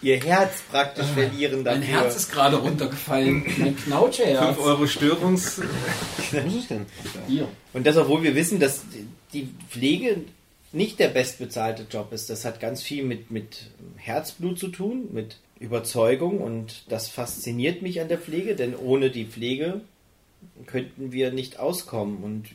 ihr 0.04 0.20
Herz 0.20 0.62
praktisch 0.70 1.06
verlieren 1.06 1.64
dafür. 1.64 1.80
Mein 1.80 1.88
Herz 1.88 2.16
ist 2.16 2.30
gerade 2.30 2.56
runtergefallen. 2.56 3.44
Mein 3.58 3.76
Knautscherherz. 3.76 4.56
5 4.56 4.60
Euro 4.60 4.86
Störungs... 4.86 5.60
Was 6.32 6.54
ist 6.54 6.70
denn? 6.70 6.86
Hier. 7.26 7.48
und 7.72 7.86
das, 7.86 7.96
obwohl 7.96 8.22
wir 8.22 8.34
wissen, 8.34 8.60
dass 8.60 8.82
die 9.32 9.48
Pflege 9.70 10.22
nicht 10.72 10.98
der 10.98 11.08
bestbezahlte 11.08 11.86
Job 11.90 12.12
ist. 12.12 12.28
Das 12.30 12.44
hat 12.44 12.60
ganz 12.60 12.82
viel 12.82 13.04
mit, 13.04 13.30
mit 13.30 13.70
Herzblut 13.96 14.58
zu 14.58 14.68
tun, 14.68 15.08
mit 15.12 15.38
Überzeugung 15.60 16.38
und 16.38 16.84
das 16.88 17.08
fasziniert 17.08 17.80
mich 17.80 18.00
an 18.00 18.08
der 18.08 18.18
Pflege, 18.18 18.56
denn 18.56 18.74
ohne 18.74 19.10
die 19.10 19.24
Pflege 19.24 19.80
könnten 20.66 21.12
wir 21.12 21.32
nicht 21.32 21.58
auskommen 21.58 22.22
und 22.22 22.48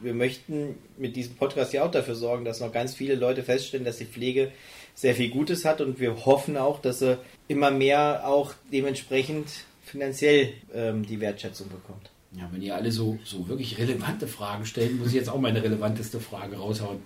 wir 0.00 0.14
möchten 0.14 0.76
mit 0.98 1.16
diesem 1.16 1.36
Podcast 1.36 1.72
ja 1.72 1.84
auch 1.84 1.90
dafür 1.90 2.14
sorgen, 2.14 2.44
dass 2.44 2.60
noch 2.60 2.72
ganz 2.72 2.94
viele 2.94 3.14
Leute 3.14 3.42
feststellen, 3.42 3.84
dass 3.84 3.98
die 3.98 4.04
Pflege 4.04 4.52
sehr 4.96 5.14
viel 5.14 5.28
Gutes 5.28 5.64
hat 5.64 5.80
und 5.80 6.00
wir 6.00 6.24
hoffen 6.26 6.56
auch, 6.56 6.80
dass 6.80 6.98
sie 7.00 7.18
immer 7.48 7.70
mehr 7.70 8.26
auch 8.26 8.54
dementsprechend 8.72 9.46
finanziell 9.84 10.54
ähm, 10.74 11.06
die 11.06 11.20
Wertschätzung 11.20 11.68
bekommt. 11.68 12.10
Ja, 12.32 12.48
wenn 12.50 12.62
ihr 12.62 12.74
alle 12.74 12.90
so, 12.90 13.18
so 13.24 13.46
wirklich 13.46 13.78
relevante 13.78 14.26
Fragen 14.26 14.66
stellt, 14.66 14.98
muss 14.98 15.08
ich 15.08 15.14
jetzt 15.14 15.28
auch 15.28 15.38
meine 15.38 15.62
relevanteste 15.62 16.18
Frage 16.18 16.56
raushauen. 16.56 17.02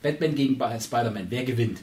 Batman 0.00 0.34
gegen 0.34 0.54
Spider-Man, 0.54 1.26
wer 1.28 1.44
gewinnt? 1.44 1.80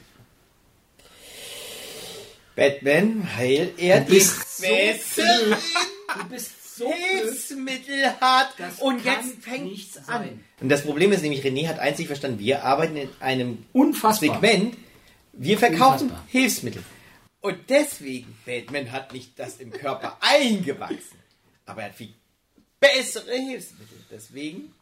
Batman, 2.56 3.26
weil 3.38 3.72
er 3.76 4.00
Du 4.00 4.12
bist 4.12 4.58
so. 4.58 5.22
Du 5.22 6.28
bist 6.28 6.76
so. 6.76 6.92
Hilfsmittel 6.92 8.06
hat 8.20 8.54
und 8.80 9.04
jetzt 9.04 9.42
fängt 9.42 9.66
nicht 9.66 9.90
es 9.90 10.08
an. 10.08 10.22
sein. 10.24 10.44
Und 10.60 10.70
das 10.70 10.82
Problem 10.82 11.12
ist 11.12 11.22
nämlich, 11.22 11.44
René 11.44 11.68
hat 11.68 11.78
einzig 11.78 12.06
verstanden, 12.06 12.38
wir 12.38 12.64
arbeiten 12.64 12.96
in 12.96 13.08
einem 13.20 13.58
Unfassbar. 13.72 14.40
Segment, 14.40 14.76
wir 15.32 15.58
verkaufen 15.58 16.04
Unfassbar. 16.08 16.26
Hilfsmittel. 16.28 16.82
Und 17.40 17.56
deswegen, 17.68 18.36
Batman 18.44 18.92
hat 18.92 19.12
nicht 19.12 19.38
das 19.38 19.58
im 19.58 19.70
Körper 19.70 20.18
eingewachsen, 20.20 21.18
aber 21.66 21.82
er 21.82 21.88
hat 21.88 21.94
viel 21.94 22.14
bessere 22.78 23.32
Hilfsmittel. 23.32 23.96
Deswegen 24.10 24.72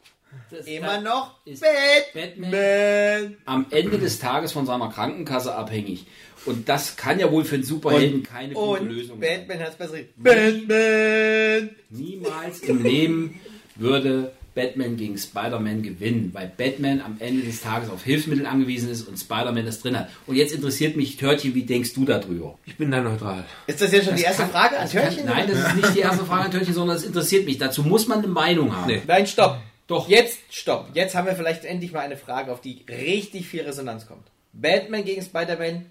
Das 0.50 0.66
immer 0.66 1.00
noch 1.00 1.44
ist 1.44 1.62
Batman. 1.62 2.50
Batman 2.50 3.36
am 3.44 3.66
Ende 3.70 3.98
des 3.98 4.18
Tages 4.18 4.52
von 4.52 4.66
seiner 4.66 4.90
Krankenkasse 4.90 5.54
abhängig. 5.54 6.06
Und 6.46 6.68
das 6.68 6.96
kann 6.96 7.18
ja 7.20 7.30
wohl 7.30 7.44
für 7.44 7.56
einen 7.56 7.64
Superhelden 7.64 8.22
keine 8.22 8.54
gute 8.54 8.82
Und 8.82 8.88
Lösung 8.88 9.20
sein. 9.20 9.46
Batman 9.46 9.60
hat 9.60 9.70
es 9.70 9.76
bessere 9.76 10.04
Batman! 10.16 11.70
Niemals 11.90 12.60
im 12.60 12.82
Leben 12.82 13.40
würde 13.76 14.32
Batman 14.54 14.96
gegen 14.96 15.16
Spider-Man 15.16 15.82
gewinnen, 15.82 16.30
weil 16.32 16.50
Batman 16.56 17.00
am 17.00 17.16
Ende 17.20 17.42
des 17.46 17.60
Tages 17.62 17.90
auf 17.90 18.02
Hilfsmittel 18.02 18.46
angewiesen 18.46 18.90
ist 18.90 19.06
und 19.06 19.16
Spider-Man 19.18 19.64
das 19.66 19.80
drin 19.80 19.98
hat. 19.98 20.08
Und 20.26 20.36
jetzt 20.36 20.52
interessiert 20.52 20.96
mich, 20.96 21.16
Törtchen, 21.16 21.54
wie 21.54 21.62
denkst 21.62 21.94
du 21.94 22.04
darüber? 22.04 22.58
Ich 22.66 22.76
bin 22.76 22.90
da 22.90 23.00
neutral. 23.00 23.44
Ist 23.66 23.80
das 23.80 23.92
jetzt 23.92 24.06
schon 24.06 24.16
die 24.16 24.22
erste 24.22 24.42
Kann- 24.42 24.50
Frage 24.50 24.76
an 24.78 24.82
das 24.84 24.92
kann- 24.92 25.02
Törtchen? 25.02 25.26
Nein, 25.26 25.48
das 25.50 25.58
ist 25.58 25.74
nicht 25.76 25.94
die 25.94 26.00
erste 26.00 26.24
Frage 26.24 26.44
an 26.46 26.50
Törtchen, 26.50 26.74
sondern 26.74 26.96
es 26.96 27.04
interessiert 27.04 27.44
mich. 27.46 27.58
Dazu 27.58 27.82
muss 27.84 28.08
man 28.08 28.18
eine 28.18 28.26
Meinung 28.28 28.74
haben. 28.74 28.86
Nee. 28.88 29.02
Nein, 29.06 29.26
stopp. 29.26 29.58
Doch. 29.86 30.08
Jetzt, 30.08 30.38
stopp. 30.50 30.90
Jetzt 30.94 31.14
haben 31.14 31.26
wir 31.26 31.34
vielleicht 31.34 31.64
endlich 31.64 31.92
mal 31.92 32.00
eine 32.00 32.16
Frage, 32.16 32.52
auf 32.52 32.60
die 32.60 32.84
richtig 32.88 33.46
viel 33.46 33.62
Resonanz 33.62 34.06
kommt. 34.06 34.26
Batman 34.52 35.04
gegen 35.04 35.22
Spider-Man. 35.22 35.86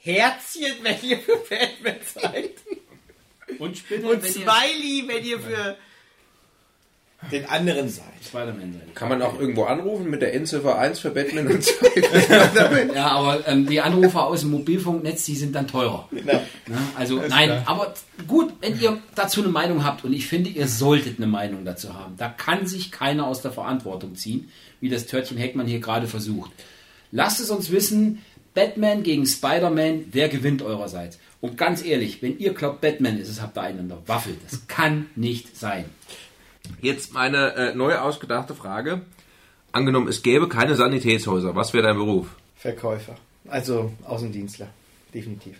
Herzchen, 0.00 0.72
wenn 0.82 0.96
ihr 1.02 1.18
für 1.18 1.36
Batman 1.48 1.96
seid. 2.14 2.50
Und 3.58 3.78
Spinne, 3.78 4.06
Und 4.08 4.22
wenn 4.22 4.28
ihr- 4.28 4.32
Smiley, 4.32 5.04
wenn 5.08 5.24
ihr 5.24 5.40
für 5.40 5.76
den 7.32 7.46
anderen 7.46 7.88
Seite. 7.88 8.08
Spider-Man 8.24 8.72
sein. 8.72 8.94
Kann 8.94 9.08
man 9.08 9.20
auch 9.22 9.38
irgendwo 9.38 9.64
anrufen 9.64 10.08
mit 10.08 10.22
der 10.22 10.34
Endziffer 10.34 10.78
1 10.78 11.00
für 11.00 11.10
Batman 11.10 11.48
und 11.48 11.64
2 11.64 11.90
für 11.90 12.20
Spider-Man? 12.20 12.94
Ja, 12.94 13.08
aber 13.08 13.46
ähm, 13.48 13.66
die 13.66 13.80
Anrufer 13.80 14.26
aus 14.26 14.40
dem 14.40 14.50
Mobilfunknetz, 14.50 15.24
die 15.24 15.34
sind 15.34 15.54
dann 15.54 15.66
teurer. 15.66 16.08
Genau. 16.10 16.32
Ne? 16.32 16.78
Also 16.96 17.16
nein, 17.16 17.48
klar. 17.48 17.62
aber 17.66 17.94
gut, 18.26 18.52
wenn 18.60 18.80
ihr 18.80 18.98
dazu 19.14 19.42
eine 19.42 19.50
Meinung 19.50 19.84
habt 19.84 20.04
und 20.04 20.12
ich 20.12 20.26
finde, 20.26 20.50
ihr 20.50 20.68
solltet 20.68 21.18
eine 21.18 21.26
Meinung 21.26 21.64
dazu 21.64 21.94
haben, 21.94 22.14
da 22.16 22.28
kann 22.28 22.66
sich 22.66 22.92
keiner 22.92 23.26
aus 23.26 23.42
der 23.42 23.50
Verantwortung 23.50 24.14
ziehen, 24.14 24.50
wie 24.80 24.88
das 24.88 25.06
Törtchen 25.06 25.38
Heckmann 25.38 25.66
hier 25.66 25.80
gerade 25.80 26.06
versucht. 26.06 26.52
Lasst 27.10 27.40
es 27.40 27.50
uns 27.50 27.70
wissen, 27.72 28.22
Batman 28.54 29.02
gegen 29.02 29.26
Spider-Man, 29.26 30.06
wer 30.12 30.28
gewinnt 30.28 30.62
eurerseits? 30.62 31.18
Und 31.40 31.56
ganz 31.56 31.84
ehrlich, 31.84 32.22
wenn 32.22 32.38
ihr 32.38 32.54
glaubt, 32.54 32.80
Batman 32.80 33.18
ist 33.18 33.28
es, 33.28 33.40
habt 33.40 33.56
ihr 33.56 33.62
einen 33.62 33.80
an 33.80 33.88
der 33.88 34.08
Waffel. 34.08 34.36
Das 34.48 34.66
kann 34.66 35.06
nicht 35.14 35.56
sein. 35.56 35.84
Jetzt 36.80 37.12
meine 37.12 37.54
äh, 37.54 37.74
neu 37.74 37.96
ausgedachte 37.96 38.54
Frage. 38.54 39.02
Angenommen, 39.72 40.08
es 40.08 40.22
gäbe 40.22 40.48
keine 40.48 40.74
Sanitätshäuser. 40.74 41.54
Was 41.54 41.72
wäre 41.74 41.86
dein 41.86 41.96
Beruf? 41.96 42.28
Verkäufer. 42.56 43.16
Also 43.48 43.92
Außendienstler. 44.04 44.68
Definitiv. 45.14 45.58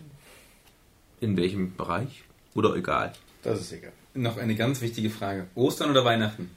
In 1.21 1.37
welchem 1.37 1.77
Bereich? 1.77 2.23
Oder 2.55 2.75
egal? 2.75 3.13
Das 3.43 3.61
ist 3.61 3.73
egal. 3.73 3.93
Noch 4.15 4.37
eine 4.37 4.55
ganz 4.55 4.81
wichtige 4.81 5.11
Frage. 5.11 5.47
Ostern 5.55 5.91
oder 5.91 6.05
Weihnachten? 6.05 6.51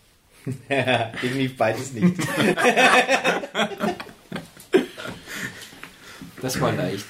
Definitiv 0.68 1.56
beides 1.56 1.92
nicht. 1.92 2.16
Das 6.42 6.60
war 6.60 6.70
leicht. 6.70 7.06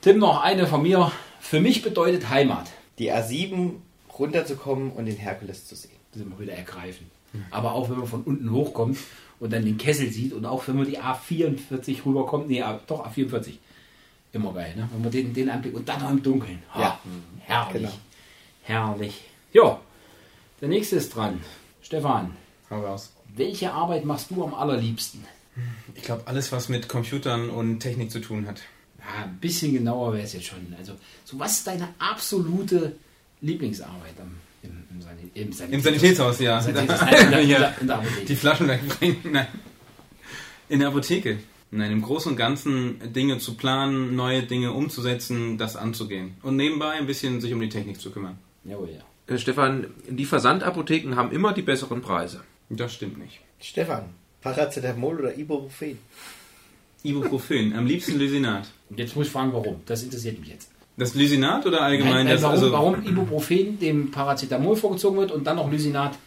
Tim, 0.00 0.18
noch 0.18 0.42
eine 0.42 0.66
von 0.66 0.82
mir. 0.82 1.12
Für 1.38 1.60
mich 1.60 1.82
bedeutet 1.82 2.28
Heimat. 2.28 2.68
Die 2.98 3.12
A7 3.12 3.74
runterzukommen 4.18 4.92
und 4.92 5.06
den 5.06 5.16
Herkules 5.16 5.66
zu 5.66 5.74
sehen. 5.74 5.92
Das 6.12 6.22
immer 6.22 6.38
wieder 6.38 6.52
ergreifen. 6.54 7.10
Aber 7.50 7.72
auch 7.72 7.90
wenn 7.90 7.98
man 7.98 8.06
von 8.06 8.22
unten 8.22 8.50
hochkommt 8.50 8.96
und 9.40 9.52
dann 9.52 9.64
den 9.64 9.76
Kessel 9.76 10.10
sieht 10.10 10.32
und 10.32 10.46
auch 10.46 10.66
wenn 10.68 10.76
man 10.76 10.86
die 10.86 10.98
A44 10.98 12.04
rüberkommt, 12.06 12.48
nee, 12.48 12.64
doch 12.86 13.06
A44. 13.06 13.54
Immer 14.32 14.52
geil, 14.54 14.74
ne? 14.76 14.88
Wenn 14.92 15.02
man 15.02 15.10
den, 15.10 15.34
den 15.34 15.50
Anblick 15.50 15.74
und 15.74 15.88
dann 15.88 16.00
noch 16.00 16.10
im 16.10 16.22
Dunkeln. 16.22 16.62
Ah, 16.72 16.80
Ja. 16.80 17.00
herrlich. 17.40 17.82
Genau. 17.82 17.92
Herrlich. 18.62 19.20
Ja, 19.52 19.80
der 20.60 20.68
nächste 20.68 20.96
ist 20.96 21.14
dran. 21.14 21.40
Stefan, 21.82 22.36
Hau 22.70 22.80
raus. 22.80 23.12
welche 23.34 23.72
Arbeit 23.72 24.04
machst 24.04 24.30
du 24.30 24.42
am 24.44 24.54
allerliebsten? 24.54 25.24
Ich 25.94 26.02
glaube, 26.02 26.22
alles, 26.26 26.52
was 26.52 26.68
mit 26.68 26.88
Computern 26.88 27.48
und 27.50 27.80
Technik 27.80 28.10
zu 28.10 28.20
tun 28.20 28.46
hat. 28.46 28.60
Ja, 28.98 29.24
ein 29.24 29.38
bisschen 29.38 29.72
genauer 29.72 30.12
wäre 30.14 30.24
es 30.24 30.32
jetzt 30.32 30.46
schon. 30.46 30.74
Also, 30.78 30.94
so 31.24 31.38
was 31.38 31.58
ist 31.58 31.66
deine 31.66 31.88
absolute 31.98 32.96
Lieblingsarbeit 33.40 34.14
am, 34.20 34.32
im, 34.62 34.70
im, 34.90 35.00
Sani- 35.02 35.30
im, 35.34 35.50
Sanitäts- 35.52 35.72
Im 35.74 35.80
Sanitätshaus, 35.80 36.40
ja. 36.40 36.60
Sanitätshaus. 36.60 37.00
Nein, 37.00 37.14
in 37.24 37.30
der, 37.30 37.40
in 37.40 37.48
Ja. 37.48 37.58
der, 37.58 37.80
in 37.80 37.86
der 37.86 37.96
Apotheke. 37.98 38.26
Die 38.26 38.36
Flaschen 38.36 38.68
wegbringen. 38.68 39.16
Nein. 39.32 39.46
In 40.68 40.78
der 40.80 40.88
Apotheke. 40.88 41.38
Nein, 41.70 41.90
im 41.92 42.02
Großen 42.02 42.30
und 42.32 42.36
Ganzen 42.38 43.12
Dinge 43.12 43.38
zu 43.38 43.54
planen, 43.56 44.14
neue 44.14 44.44
Dinge 44.44 44.72
umzusetzen, 44.72 45.58
das 45.58 45.76
anzugehen. 45.76 46.34
Und 46.42 46.56
nebenbei 46.56 46.92
ein 46.92 47.06
bisschen 47.06 47.40
sich 47.40 47.52
um 47.52 47.60
die 47.60 47.68
Technik 47.68 48.00
zu 48.00 48.10
kümmern. 48.10 48.38
Jawohl, 48.64 48.90
ja. 48.90 49.34
Äh, 49.34 49.38
Stefan, 49.38 49.88
die 50.08 50.24
Versandapotheken 50.24 51.16
haben 51.16 51.32
immer 51.32 51.52
die 51.52 51.62
besseren 51.62 52.00
Preise. 52.02 52.42
Das 52.70 52.94
stimmt 52.94 53.18
nicht. 53.18 53.40
Stefan, 53.60 54.04
Paracetamol 54.42 55.18
oder 55.20 55.36
Ibuprofen? 55.36 55.98
Ibuprofen, 57.02 57.72
am 57.74 57.86
liebsten 57.86 58.18
Lysinat. 58.18 58.68
Und 58.90 58.98
jetzt 58.98 59.14
muss 59.16 59.26
ich 59.26 59.32
fragen, 59.32 59.52
warum. 59.52 59.80
Das 59.86 60.02
interessiert 60.02 60.38
mich 60.40 60.48
jetzt. 60.50 60.70
Das 60.96 61.14
Lysinat 61.14 61.66
oder 61.66 61.82
allgemein 61.82 62.14
Nein, 62.14 62.26
nein, 62.26 62.34
das? 62.34 62.42
warum, 62.42 62.54
also, 62.54 62.72
warum 62.72 63.04
Ibuprofen 63.04 63.78
dem 63.78 64.10
Paracetamol 64.10 64.76
vorgezogen 64.76 65.18
wird 65.18 65.30
und 65.30 65.46
dann 65.46 65.56
noch 65.56 65.70
Lysinat. 65.70 66.18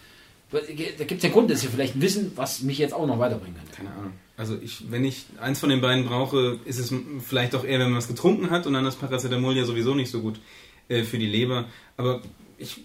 Da 0.52 0.60
gibt 0.60 1.12
es 1.18 1.24
ja 1.24 1.30
Grund, 1.30 1.50
dass 1.52 1.64
ihr 1.64 1.70
vielleicht 1.70 1.96
ein 1.96 2.02
Wissen, 2.02 2.32
was 2.36 2.62
mich 2.62 2.78
jetzt 2.78 2.94
auch 2.94 3.06
noch 3.06 3.20
weiterbringen 3.20 3.56
kann. 3.56 3.86
Keine 3.86 3.96
Ahnung. 3.96 4.14
Also 4.38 4.58
ich, 4.62 4.90
wenn 4.90 5.06
ich 5.06 5.26
eins 5.42 5.60
von 5.60 5.70
den 5.70 5.82
beiden 5.82 6.06
brauche, 6.06 6.60
ist 6.66 6.80
es 6.80 6.94
vielleicht 7.28 7.56
auch 7.56 7.64
eher, 7.64 7.80
wenn 7.80 7.90
man 7.90 7.98
was 7.98 8.08
getrunken 8.08 8.50
hat 8.50 8.66
und 8.66 8.74
dann 8.74 8.86
das 8.86 8.96
Paracetamol 8.96 9.56
ja 9.56 9.66
sowieso 9.66 9.96
nicht 9.96 10.10
so 10.10 10.22
gut 10.22 10.40
äh, 10.88 11.04
für 11.04 11.18
die 11.18 11.28
Leber. 11.28 11.66
Aber 11.98 12.22
ich, 12.58 12.84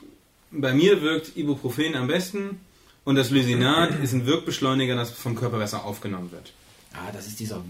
bei 0.50 0.75
mir 0.75 1.00
wirkt 1.03 1.37
Ibuprofen 1.37 1.95
am 1.97 2.07
besten 2.07 2.61
und 3.05 3.17
das 3.17 3.31
Lysinat 3.31 4.03
ist 4.03 4.12
ein 4.12 4.26
Wirkbeschleuniger, 4.26 4.97
das 4.97 5.11
vom 5.11 5.35
Körper 5.35 5.59
besser 5.59 5.85
aufgenommen 5.85 6.33
wird. 6.33 6.53
Ah, 6.95 7.11
das 7.13 7.27
ist 7.27 7.41
dieser, 7.41 7.63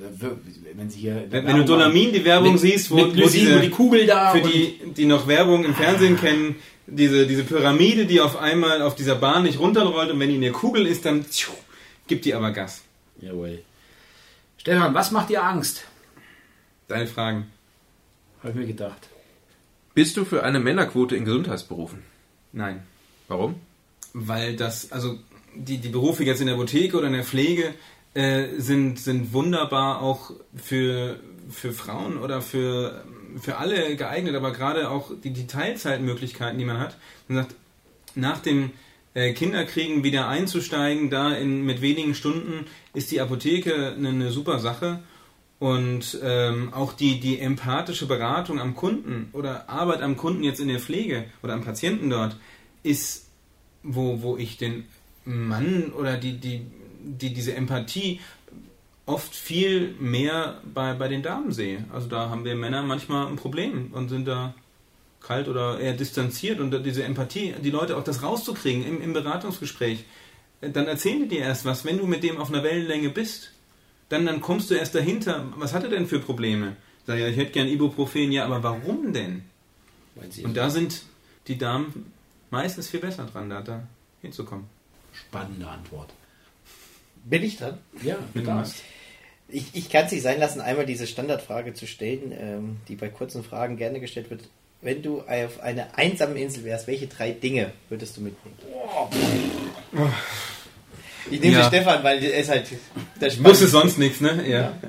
wenn 0.75 0.91
Sie 0.91 1.01
hier. 1.01 1.27
Wenn, 1.31 1.47
wenn 1.47 1.57
du 1.57 1.65
Dolamin 1.65 2.13
die 2.13 2.25
Werbung 2.25 2.53
mit, 2.53 2.61
siehst, 2.61 2.91
wo, 2.91 2.97
mit 2.97 3.17
wo, 3.17 3.29
diese, 3.29 3.57
wo 3.57 3.61
die 3.61 3.71
Kugel 3.71 4.07
da 4.07 4.33
für 4.33 4.43
und- 4.43 4.53
die, 4.53 4.79
die 4.97 5.07
noch 5.07 5.27
Werbung 5.27 5.65
im 5.65 5.75
Fernsehen 5.75 6.19
kennen, 6.19 6.57
diese, 6.87 7.27
diese 7.27 7.45
Pyramide, 7.45 8.05
die 8.05 8.21
auf 8.21 8.37
einmal 8.37 8.83
auf 8.83 8.95
dieser 8.95 9.15
Bahn 9.15 9.45
nicht 9.45 9.59
runterrollt 9.59 10.11
und 10.11 10.21
wenn 10.21 10.29
die 10.29 10.35
in 10.35 10.43
der 10.43 10.53
Kugel 10.53 10.87
ist, 10.87 11.07
dann 11.07 11.25
tschiu, 11.29 11.53
gibt 12.07 12.27
die 12.27 12.35
aber 12.35 12.51
Gas. 12.51 12.83
Jawohl. 13.21 13.63
Stefan, 14.59 14.93
was 14.93 15.11
macht 15.11 15.31
dir 15.31 15.43
Angst? 15.43 15.85
Deine 16.89 17.07
Fragen. 17.07 17.47
Habe 18.41 18.51
ich 18.51 18.57
mir 18.57 18.67
gedacht. 18.67 19.09
Bist 19.95 20.17
du 20.19 20.27
für 20.27 20.43
eine 20.43 20.61
Männerquote 20.61 21.17
in 21.17 21.25
Gesundheitsberufen? 21.25 22.03
Nein. 22.53 22.83
Warum? 23.29 23.55
weil 24.15 24.55
das, 24.55 24.93
also 24.93 25.19
die, 25.57 25.79
die 25.79 25.89
Berufe 25.89 26.25
jetzt 26.25 26.41
in 26.41 26.47
der 26.47 26.55
Apotheke 26.55 26.97
oder 26.97 27.09
in 27.09 27.15
der 27.15 27.25
Pflege 27.25 27.75
äh, 28.15 28.59
sind, 28.59 28.99
sind 28.99 29.33
wunderbar 29.33 30.01
auch 30.01 30.33
für, 30.57 31.19
für 31.51 31.73
Frauen 31.73 32.19
oder 32.19 32.43
für, 32.43 33.05
für 33.41 33.59
alle 33.59 33.97
geeignet, 33.97 34.35
aber 34.35 34.53
gerade 34.53 34.91
auch 34.91 35.11
die, 35.23 35.33
die 35.33 35.47
Teilzeitmöglichkeiten, 35.47 36.59
die 36.59 36.65
man 36.65 36.79
hat. 36.79 36.97
Man 37.29 37.39
sagt, 37.39 37.55
nach 38.15 38.39
dem 38.39 38.71
äh, 39.15 39.33
Kinderkriegen 39.33 40.05
wieder 40.05 40.29
einzusteigen, 40.29 41.11
da 41.11 41.35
in, 41.35 41.65
mit 41.65 41.81
wenigen 41.81 42.15
Stunden 42.15 42.67
ist 42.95 43.11
die 43.11 43.21
Apotheke 43.21 43.95
eine, 43.97 44.09
eine 44.09 44.31
super 44.31 44.59
Sache. 44.59 45.01
Und 45.59 46.19
ähm, 46.23 46.75
auch 46.75 46.93
die, 46.93 47.21
die 47.21 47.39
empathische 47.39 48.07
Beratung 48.07 48.61
am 48.61 48.75
Kunden 48.75 49.31
oder 49.33 49.69
Arbeit 49.69 50.03
am 50.03 50.17
Kunden 50.17 50.43
jetzt 50.43 50.61
in 50.61 50.69
der 50.69 50.81
Pflege 50.81 51.25
oder 51.43 51.55
am 51.55 51.65
Patienten 51.65 52.11
dort 52.11 52.37
ist 52.83 53.25
wo, 53.85 54.23
wo 54.23 54.37
ich 54.37 54.57
den 54.57 54.87
Mann 55.25 55.93
oder 55.93 56.17
die, 56.17 56.39
die, 56.39 56.67
die 57.05 57.33
diese 57.33 57.55
Empathie 57.55 58.21
oft 59.07 59.35
viel 59.35 59.95
mehr 60.01 60.61
bei, 60.73 60.95
bei 60.95 61.09
den 61.09 61.23
Damen 61.23 61.53
sehe. 61.53 61.85
Also 61.93 62.09
da 62.09 62.31
haben 62.31 62.45
wir 62.45 62.55
Männer 62.55 62.83
manchmal 62.83 63.27
ein 63.27 63.37
Problem 63.37 63.91
und 63.93 64.09
sind 64.09 64.27
da 64.27 64.55
kalt 65.21 65.49
oder 65.49 65.81
eher 65.81 65.95
distanziert 65.95 66.61
und 66.61 66.71
diese 66.85 67.05
Empathie, 67.05 67.55
die 67.63 67.71
Leute 67.71 67.97
auch 67.97 68.05
das 68.05 68.23
rauszukriegen 68.23 68.87
im, 68.87 69.03
im 69.03 69.13
Beratungsgespräch, 69.13 70.05
dann 70.61 70.87
erzählen 70.87 71.21
die 71.21 71.29
dir 71.29 71.41
erst 71.41 71.65
was, 71.65 71.85
wenn 71.85 71.99
du 71.99 72.07
mit 72.07 72.23
dem 72.23 72.39
auf 72.39 72.51
einer 72.51 72.63
Wellenlänge 72.63 73.11
bist. 73.11 73.53
Dann, 74.09 74.27
dann 74.27 74.41
kommst 74.41 74.71
du 74.71 74.75
erst 74.75 74.95
dahinter, 74.95 75.47
was 75.57 75.73
hat 75.73 75.83
er 75.83 75.91
denn 75.91 76.07
für 76.07 76.21
Probleme? 76.21 76.77
Sag 77.07 77.19
ja, 77.19 77.27
ich 77.27 77.37
hätte 77.37 77.53
gern 77.53 77.69
Ibuprofen, 77.69 78.33
ja, 78.33 78.45
aber 78.45 78.63
warum 78.63 79.13
denn? 79.13 79.43
Und 80.43 80.57
da 80.57 80.71
sind 80.71 81.03
die 81.49 81.59
Damen 81.59 82.13
meistens 82.51 82.89
viel 82.89 83.01
besser 83.01 83.25
dran, 83.25 83.51
da, 83.51 83.61
da 83.63 83.83
hinzukommen. 84.23 84.67
spannende 85.13 85.69
Antwort. 85.69 86.13
Bin 87.25 87.43
ich 87.43 87.57
dran? 87.59 87.79
Ja, 88.03 88.17
klar. 88.35 88.57
magst. 88.57 88.77
Ich, 89.49 89.67
ich 89.75 89.91
kann 89.91 90.07
es 90.07 90.13
nicht 90.13 90.23
sein 90.23 90.41
lassen, 90.41 90.61
einmal 90.61 90.87
diese 90.87 91.07
Standardfrage 91.07 91.75
zu 91.75 91.87
stellen, 91.87 92.33
ähm, 92.39 92.77
die 92.89 92.97
bei 92.97 93.09
kurzen 93.09 93.45
Fragen 93.45 93.77
gerne 93.77 94.01
gestellt 94.01 94.31
wird. 94.31 94.43
Wenn 94.81 95.03
du 95.03 95.21
auf 95.21 95.61
einer 95.61 95.97
einsamen 95.97 96.37
Insel 96.37 96.65
wärst, 96.65 96.87
welche 96.87 97.07
drei 97.07 97.31
Dinge 97.33 97.73
würdest 97.89 98.17
du 98.17 98.21
mitnehmen? 98.23 98.57
Ich 101.31 101.41
nehme 101.41 101.55
Ja. 101.55 101.65
Stefan, 101.69 102.03
weil 102.05 102.23
er 102.23 102.39
ist 102.39 102.51
halt 102.51 102.67
der 103.21 103.29
Ich 103.29 103.39
wusste 103.39 103.41
Spannendste. 103.41 103.67
sonst 103.69 103.99
nichts, 103.99 104.21
ne? 104.21 104.47
Ja. 104.49 104.73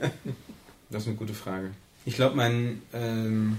Das 0.91 1.01
ist 1.01 1.07
eine 1.09 1.17
gute 1.17 1.33
Frage. 1.33 1.71
Ich 2.05 2.15
glaube, 2.15 2.35
mein, 2.35 2.81
ähm, 2.93 3.57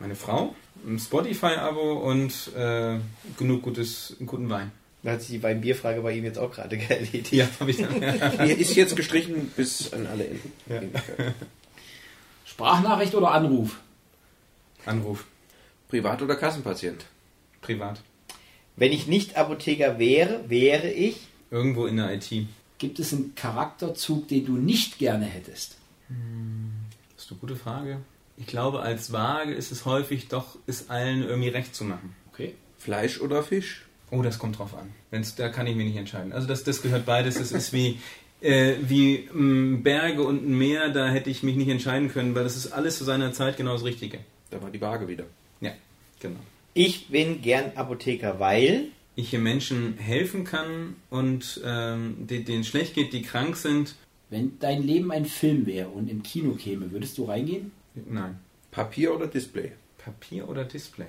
meine 0.00 0.16
Frau, 0.16 0.54
ein 0.86 0.98
Spotify-Abo 0.98 1.92
und 2.10 2.32
äh, 2.56 2.98
genug 3.38 3.62
gutes, 3.62 4.16
guten 4.26 4.50
Wein. 4.50 4.72
Da 5.06 5.12
hat 5.12 5.20
sich 5.20 5.36
die 5.36 5.42
Wein-Bier-Frage 5.44 6.00
bei 6.00 6.14
ihm 6.14 6.24
jetzt 6.24 6.36
auch 6.36 6.50
gerade 6.50 6.76
erledigt. 6.88 7.30
Ja, 7.32 7.46
habe 7.60 7.70
ich 7.70 7.76
dann. 7.76 7.92
Hier 8.44 8.58
ist 8.58 8.74
jetzt 8.74 8.96
gestrichen 8.96 9.52
bis 9.56 9.92
an 9.92 10.04
alle 10.08 10.26
Enden. 10.26 10.90
Sprachnachricht 12.44 13.14
oder 13.14 13.30
Anruf? 13.30 13.78
Anruf. 14.84 15.26
Privat- 15.88 16.22
oder 16.22 16.34
Kassenpatient? 16.34 17.06
Privat. 17.60 18.02
Wenn 18.74 18.90
ich 18.90 19.06
nicht 19.06 19.36
Apotheker 19.36 20.00
wäre, 20.00 20.50
wäre 20.50 20.90
ich. 20.90 21.18
Irgendwo 21.52 21.86
in 21.86 21.98
der 21.98 22.12
IT. 22.12 22.48
Gibt 22.78 22.98
es 22.98 23.12
einen 23.12 23.36
Charakterzug, 23.36 24.26
den 24.26 24.44
du 24.44 24.56
nicht 24.56 24.98
gerne 24.98 25.26
hättest? 25.26 25.76
Das 27.14 27.26
ist 27.26 27.30
eine 27.30 27.38
gute 27.38 27.54
Frage. 27.54 28.00
Ich 28.36 28.48
glaube, 28.48 28.80
als 28.80 29.12
Waage 29.12 29.54
ist 29.54 29.70
es 29.70 29.84
häufig 29.84 30.26
doch, 30.26 30.58
ist 30.66 30.90
allen 30.90 31.22
irgendwie 31.22 31.50
recht 31.50 31.76
zu 31.76 31.84
machen. 31.84 32.16
Okay. 32.32 32.56
Fleisch 32.76 33.20
oder 33.20 33.44
Fisch? 33.44 33.85
Oh, 34.10 34.22
das 34.22 34.38
kommt 34.38 34.58
drauf 34.58 34.74
an. 34.76 34.88
Wenn's, 35.10 35.34
da 35.34 35.48
kann 35.48 35.66
ich 35.66 35.74
mich 35.76 35.86
nicht 35.86 35.96
entscheiden. 35.96 36.32
Also 36.32 36.46
das, 36.46 36.62
das 36.64 36.80
gehört 36.82 37.06
beides. 37.06 37.34
Das 37.38 37.50
ist 37.52 37.72
wie, 37.72 37.98
äh, 38.40 38.74
wie 38.82 39.28
mh, 39.32 39.78
Berge 39.82 40.22
und 40.22 40.46
ein 40.48 40.56
Meer, 40.56 40.90
da 40.90 41.08
hätte 41.08 41.28
ich 41.30 41.42
mich 41.42 41.56
nicht 41.56 41.68
entscheiden 41.68 42.08
können, 42.10 42.34
weil 42.34 42.44
das 42.44 42.56
ist 42.56 42.72
alles 42.72 42.98
zu 42.98 43.04
seiner 43.04 43.32
Zeit 43.32 43.56
genau 43.56 43.72
das 43.72 43.84
Richtige. 43.84 44.18
Da 44.50 44.62
war 44.62 44.70
die 44.70 44.80
Waage 44.80 45.08
wieder. 45.08 45.24
Ja, 45.60 45.72
genau. 46.20 46.38
Ich 46.74 47.08
bin 47.08 47.42
gern 47.42 47.72
Apotheker, 47.74 48.38
weil. 48.38 48.88
ich 49.16 49.30
hier 49.30 49.38
Menschen 49.40 49.96
helfen 49.98 50.44
kann 50.44 50.94
und 51.10 51.60
ähm, 51.64 52.26
de- 52.28 52.44
denen 52.44 52.64
schlecht 52.64 52.94
geht, 52.94 53.12
die 53.12 53.22
krank 53.22 53.56
sind. 53.56 53.96
Wenn 54.30 54.58
dein 54.60 54.82
Leben 54.82 55.10
ein 55.10 55.24
Film 55.24 55.66
wäre 55.66 55.88
und 55.88 56.08
im 56.10 56.22
Kino 56.22 56.52
käme, 56.52 56.90
würdest 56.92 57.16
du 57.18 57.24
reingehen? 57.24 57.72
Nein. 58.08 58.38
Papier 58.70 59.14
oder 59.14 59.26
Display? 59.26 59.72
Papier 59.98 60.48
oder 60.48 60.64
Display? 60.64 61.06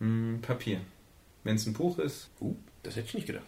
Hm, 0.00 0.40
Papier. 0.42 0.80
Wenn 1.44 1.56
es 1.56 1.66
ein 1.66 1.72
Buch 1.74 1.98
ist. 1.98 2.28
Uh, 2.40 2.54
das 2.82 2.96
hätte 2.96 3.08
ich 3.08 3.14
nicht 3.14 3.26
gedacht. 3.26 3.44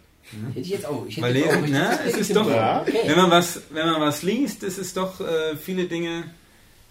Hätte 0.49 0.59
ich 0.59 0.69
jetzt 0.69 0.85
auch. 0.85 1.05
Ich 1.07 1.17
hätte 1.17 1.27
Weil 1.27 1.43
auch 1.43 1.51
lesen, 1.51 1.63
ich- 1.65 1.71
ne? 1.71 1.99
Es 2.05 2.17
ist 2.17 2.35
doch, 2.35 2.49
Ja. 2.49 2.85
Wenn 3.05 3.15
man 3.17 3.31
was, 3.31 3.61
wenn 3.71 3.85
man 3.87 4.01
was 4.01 4.23
liest, 4.23 4.63
ist 4.63 4.77
es 4.77 4.93
doch 4.93 5.19
äh, 5.21 5.55
viele 5.55 5.85
Dinge 5.85 6.23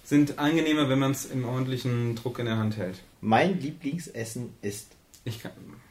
sind 0.04 0.38
angenehmer, 0.38 0.88
wenn 0.88 0.98
man 1.00 1.10
es 1.10 1.26
im 1.26 1.44
ordentlichen 1.44 2.14
Druck 2.16 2.38
in 2.38 2.46
der 2.46 2.56
Hand 2.56 2.76
hält. 2.76 2.98
Mein 3.20 3.60
Lieblingsessen 3.60 4.50
ist. 4.62 4.88
Ich 5.25 5.42
kann, 5.42 5.50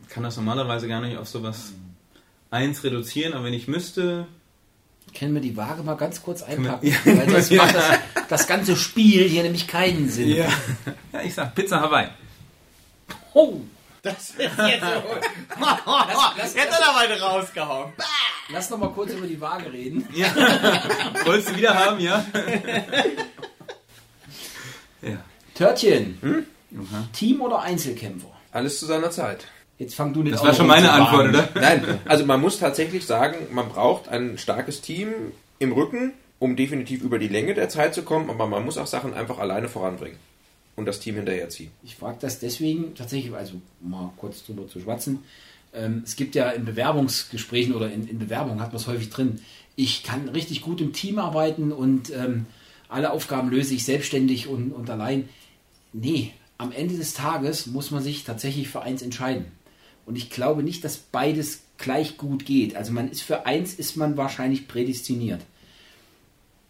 kann 0.09 0.23
das 0.23 0.37
normalerweise 0.37 0.87
gar 0.87 1.01
nicht 1.01 1.17
auf 1.17 1.27
sowas 1.27 1.73
eins 2.49 2.83
reduzieren, 2.83 3.33
aber 3.33 3.43
wenn 3.45 3.53
ich 3.53 3.67
müsste, 3.67 4.25
Können 5.17 5.33
wir 5.35 5.41
die 5.41 5.55
Waage 5.57 5.83
mal 5.83 5.95
ganz 5.95 6.21
kurz 6.23 6.41
wir- 6.41 6.47
einpacken? 6.47 6.87
Ja. 7.05 7.17
Weil 7.17 7.27
das 7.27 7.51
macht 7.51 7.75
das, 7.75 7.99
das 8.29 8.47
ganze 8.47 8.75
Spiel 8.75 9.27
hier 9.27 9.43
nämlich 9.43 9.67
keinen 9.67 10.09
Sinn. 10.09 10.29
ja, 10.37 10.49
ich 11.23 11.33
sag 11.33 11.53
Pizza 11.53 11.79
Hawaii. 11.81 12.07
Oh, 13.33 13.59
Das 14.05 14.29
ist 14.29 14.39
jetzt 14.39 14.59
so. 14.59 14.59
jetzt 16.37 16.59
hat 16.59 16.79
er 16.79 16.93
mal 16.93 17.11
rausgehauen. 17.19 17.93
lass 18.49 18.69
noch 18.69 18.77
mal 18.77 18.91
kurz 18.91 19.13
über 19.13 19.25
die 19.25 19.41
Waage 19.41 19.73
reden. 19.73 20.07
Ja. 20.13 20.27
Wolltest 21.25 21.49
du 21.49 21.57
wieder 21.57 21.73
haben, 21.73 21.99
ja? 21.99 22.23
ja. 25.01 25.17
Törtchen, 25.55 26.45
Aha. 26.71 27.07
Team 27.13 27.41
oder 27.41 27.61
Einzelkämpfer? 27.61 28.29
Alles 28.51 28.79
zu 28.79 28.85
seiner 28.85 29.09
Zeit. 29.09 29.47
Jetzt 29.79 29.95
fang 29.95 30.13
du 30.13 30.21
nicht 30.21 30.35
Das 30.35 30.41
auch 30.41 30.45
war 30.45 30.53
schon 30.53 30.67
meine 30.67 30.91
Antwort, 30.91 31.29
oder? 31.29 31.49
Nein, 31.55 31.99
also 32.05 32.25
man 32.25 32.39
muss 32.39 32.59
tatsächlich 32.59 33.07
sagen, 33.07 33.47
man 33.51 33.69
braucht 33.69 34.07
ein 34.09 34.37
starkes 34.37 34.81
Team 34.81 35.13
im 35.57 35.71
Rücken, 35.71 36.13
um 36.37 36.55
definitiv 36.55 37.01
über 37.01 37.17
die 37.17 37.27
Länge 37.27 37.55
der 37.55 37.69
Zeit 37.69 37.95
zu 37.95 38.03
kommen, 38.03 38.29
aber 38.29 38.45
man 38.45 38.63
muss 38.63 38.77
auch 38.77 38.87
Sachen 38.87 39.15
einfach 39.15 39.39
alleine 39.39 39.67
voranbringen 39.67 40.19
und 40.75 40.85
das 40.85 40.99
Team 40.99 41.15
hinterherziehen. 41.15 41.71
Ich 41.83 41.95
frage 41.95 42.17
das 42.19 42.39
deswegen 42.39 42.95
tatsächlich, 42.95 43.33
also 43.33 43.61
mal 43.81 44.11
kurz 44.17 44.45
drüber 44.45 44.67
zu 44.67 44.79
schwatzen. 44.79 45.19
Ähm, 45.73 46.01
es 46.05 46.15
gibt 46.15 46.35
ja 46.35 46.49
in 46.49 46.65
Bewerbungsgesprächen 46.65 47.73
oder 47.73 47.91
in, 47.91 48.07
in 48.07 48.19
Bewerbungen 48.19 48.61
hat 48.61 48.73
man 48.73 48.81
es 48.81 48.87
häufig 48.87 49.09
drin. 49.09 49.39
Ich 49.75 50.03
kann 50.03 50.29
richtig 50.29 50.61
gut 50.61 50.81
im 50.81 50.93
Team 50.93 51.19
arbeiten 51.19 51.71
und 51.71 52.11
ähm, 52.11 52.45
alle 52.89 53.11
Aufgaben 53.11 53.49
löse 53.49 53.73
ich 53.73 53.83
selbstständig 53.83 54.47
und, 54.47 54.71
und 54.71 54.89
allein. 54.89 55.29
Nee, 55.93 56.31
am 56.57 56.71
Ende 56.71 56.95
des 56.95 57.13
Tages 57.13 57.67
muss 57.67 57.91
man 57.91 58.03
sich 58.03 58.23
tatsächlich 58.23 58.69
für 58.69 58.81
eins 58.81 59.01
entscheiden. 59.01 59.45
Und 60.05 60.17
ich 60.17 60.29
glaube 60.29 60.63
nicht, 60.63 60.83
dass 60.83 60.97
beides 60.97 61.61
gleich 61.77 62.17
gut 62.17 62.45
geht. 62.45 62.75
Also 62.75 62.91
man 62.91 63.09
ist 63.09 63.21
für 63.21 63.45
eins 63.45 63.73
ist 63.73 63.97
man 63.97 64.17
wahrscheinlich 64.17 64.67
prädestiniert. 64.67 65.41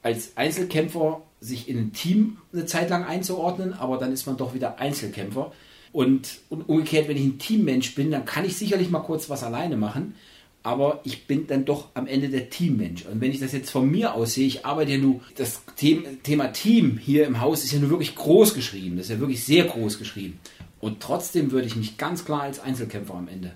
Als 0.02 0.38
Einzelkämpfer 0.38 1.22
sich 1.46 1.70
in 1.70 1.78
ein 1.78 1.94
Team 1.94 2.38
eine 2.52 2.66
Zeit 2.66 2.90
lang 2.90 3.04
einzuordnen, 3.04 3.74
aber 3.74 3.98
dann 3.98 4.12
ist 4.12 4.26
man 4.26 4.38
doch 4.38 4.54
wieder 4.54 4.80
Einzelkämpfer. 4.80 5.52
Und, 5.92 6.40
und 6.50 6.68
umgekehrt, 6.68 7.08
wenn 7.08 7.16
ich 7.16 7.24
ein 7.24 7.40
Teammensch 7.40 7.96
bin, 7.96 8.12
dann 8.12 8.26
kann 8.26 8.44
ich 8.44 8.58
sicherlich 8.58 8.90
mal 8.90 9.00
kurz 9.00 9.30
was 9.30 9.44
alleine 9.44 9.78
machen, 9.78 10.16
aber 10.62 11.00
ich 11.04 11.28
bin 11.28 11.48
dann 11.48 11.64
doch 11.64 11.90
am 11.94 12.08
Ende 12.08 12.28
der 12.28 12.50
Teammensch. 12.50 13.06
Und 13.06 13.22
wenn 13.22 13.32
ich 13.32 13.40
das 13.40 13.54
jetzt 13.54 13.70
von 13.70 13.90
mir 13.90 14.14
aus 14.14 14.34
sehe, 14.34 14.48
ich 14.48 14.66
arbeite 14.66 14.94
ja 14.94 14.98
nur, 14.98 15.22
das 15.38 15.62
Thema, 15.76 16.52
Team 16.52 16.98
hier 16.98 17.28
im 17.28 17.40
Haus 17.40 17.64
ist 17.64 17.72
ja 17.72 17.80
nur 17.80 17.92
wirklich 17.92 18.16
groß 18.16 18.56
geschrieben, 18.56 18.98
das 18.98 19.06
ist 19.06 19.12
ja 19.12 19.20
wirklich 19.20 19.46
sehr 19.46 19.66
groß 19.66 20.00
geschrieben. 20.00 20.40
Und 20.82 21.02
trotzdem 21.02 21.52
würde 21.52 21.68
ich 21.68 21.76
mich 21.76 21.98
ganz 21.98 22.26
klar 22.26 22.42
als 22.42 22.60
Einzelkämpfer 22.60 23.14
am 23.14 23.28
Ende 23.28 23.54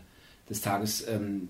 des 0.49 0.61
Tages 0.61 1.05
ähm, 1.07 1.49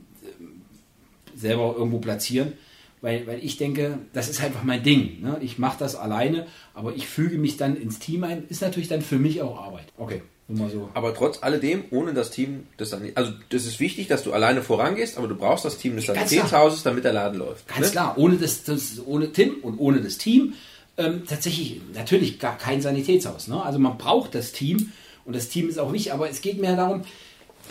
selber 1.35 1.75
irgendwo 1.77 1.99
platzieren, 1.99 2.53
weil, 3.01 3.27
weil 3.27 3.43
ich 3.43 3.57
denke, 3.57 3.99
das 4.13 4.29
ist 4.29 4.43
einfach 4.43 4.63
mein 4.63 4.83
Ding. 4.83 5.21
Ne? 5.21 5.37
Ich 5.41 5.57
mache 5.57 5.77
das 5.79 5.95
alleine, 5.95 6.47
aber 6.73 6.95
ich 6.95 7.07
füge 7.07 7.37
mich 7.37 7.57
dann 7.57 7.75
ins 7.75 7.99
Team 7.99 8.23
ein. 8.23 8.45
Ist 8.49 8.61
natürlich 8.61 8.89
dann 8.89 9.01
für 9.01 9.17
mich 9.17 9.41
auch 9.41 9.59
Arbeit. 9.59 9.85
Okay, 9.97 10.21
so. 10.49 10.89
Aber 10.95 11.13
trotz 11.13 11.43
alledem, 11.43 11.85
ohne 11.91 12.13
das 12.13 12.31
Team, 12.31 12.65
das 12.77 12.89
dann, 12.89 13.03
also 13.13 13.31
das 13.49 13.65
ist 13.65 13.79
wichtig, 13.79 14.07
dass 14.07 14.23
du 14.23 14.33
alleine 14.33 14.63
vorangehst, 14.63 15.17
aber 15.17 15.27
du 15.27 15.35
brauchst 15.35 15.63
das 15.63 15.77
Team 15.77 15.95
des 15.95 16.07
Sanitätshauses, 16.07 16.81
damit 16.81 17.03
der 17.03 17.13
Laden 17.13 17.37
läuft. 17.37 17.67
Ganz 17.67 17.87
ne? 17.87 17.91
klar, 17.91 18.17
ohne, 18.17 18.37
das, 18.37 18.63
das, 18.63 18.99
ohne 19.05 19.31
Tim 19.31 19.57
und 19.61 19.77
ohne 19.77 20.01
das 20.01 20.17
Team 20.17 20.53
ähm, 20.97 21.23
tatsächlich 21.27 21.81
natürlich 21.93 22.39
gar 22.39 22.57
kein 22.57 22.81
Sanitätshaus. 22.81 23.47
Ne? 23.47 23.61
Also 23.61 23.77
man 23.77 23.97
braucht 23.97 24.33
das 24.33 24.51
Team 24.51 24.91
und 25.23 25.35
das 25.35 25.49
Team 25.49 25.69
ist 25.69 25.77
auch 25.77 25.93
wichtig, 25.93 26.13
aber 26.13 26.29
es 26.29 26.41
geht 26.41 26.59
mir 26.59 26.75
darum, 26.75 27.03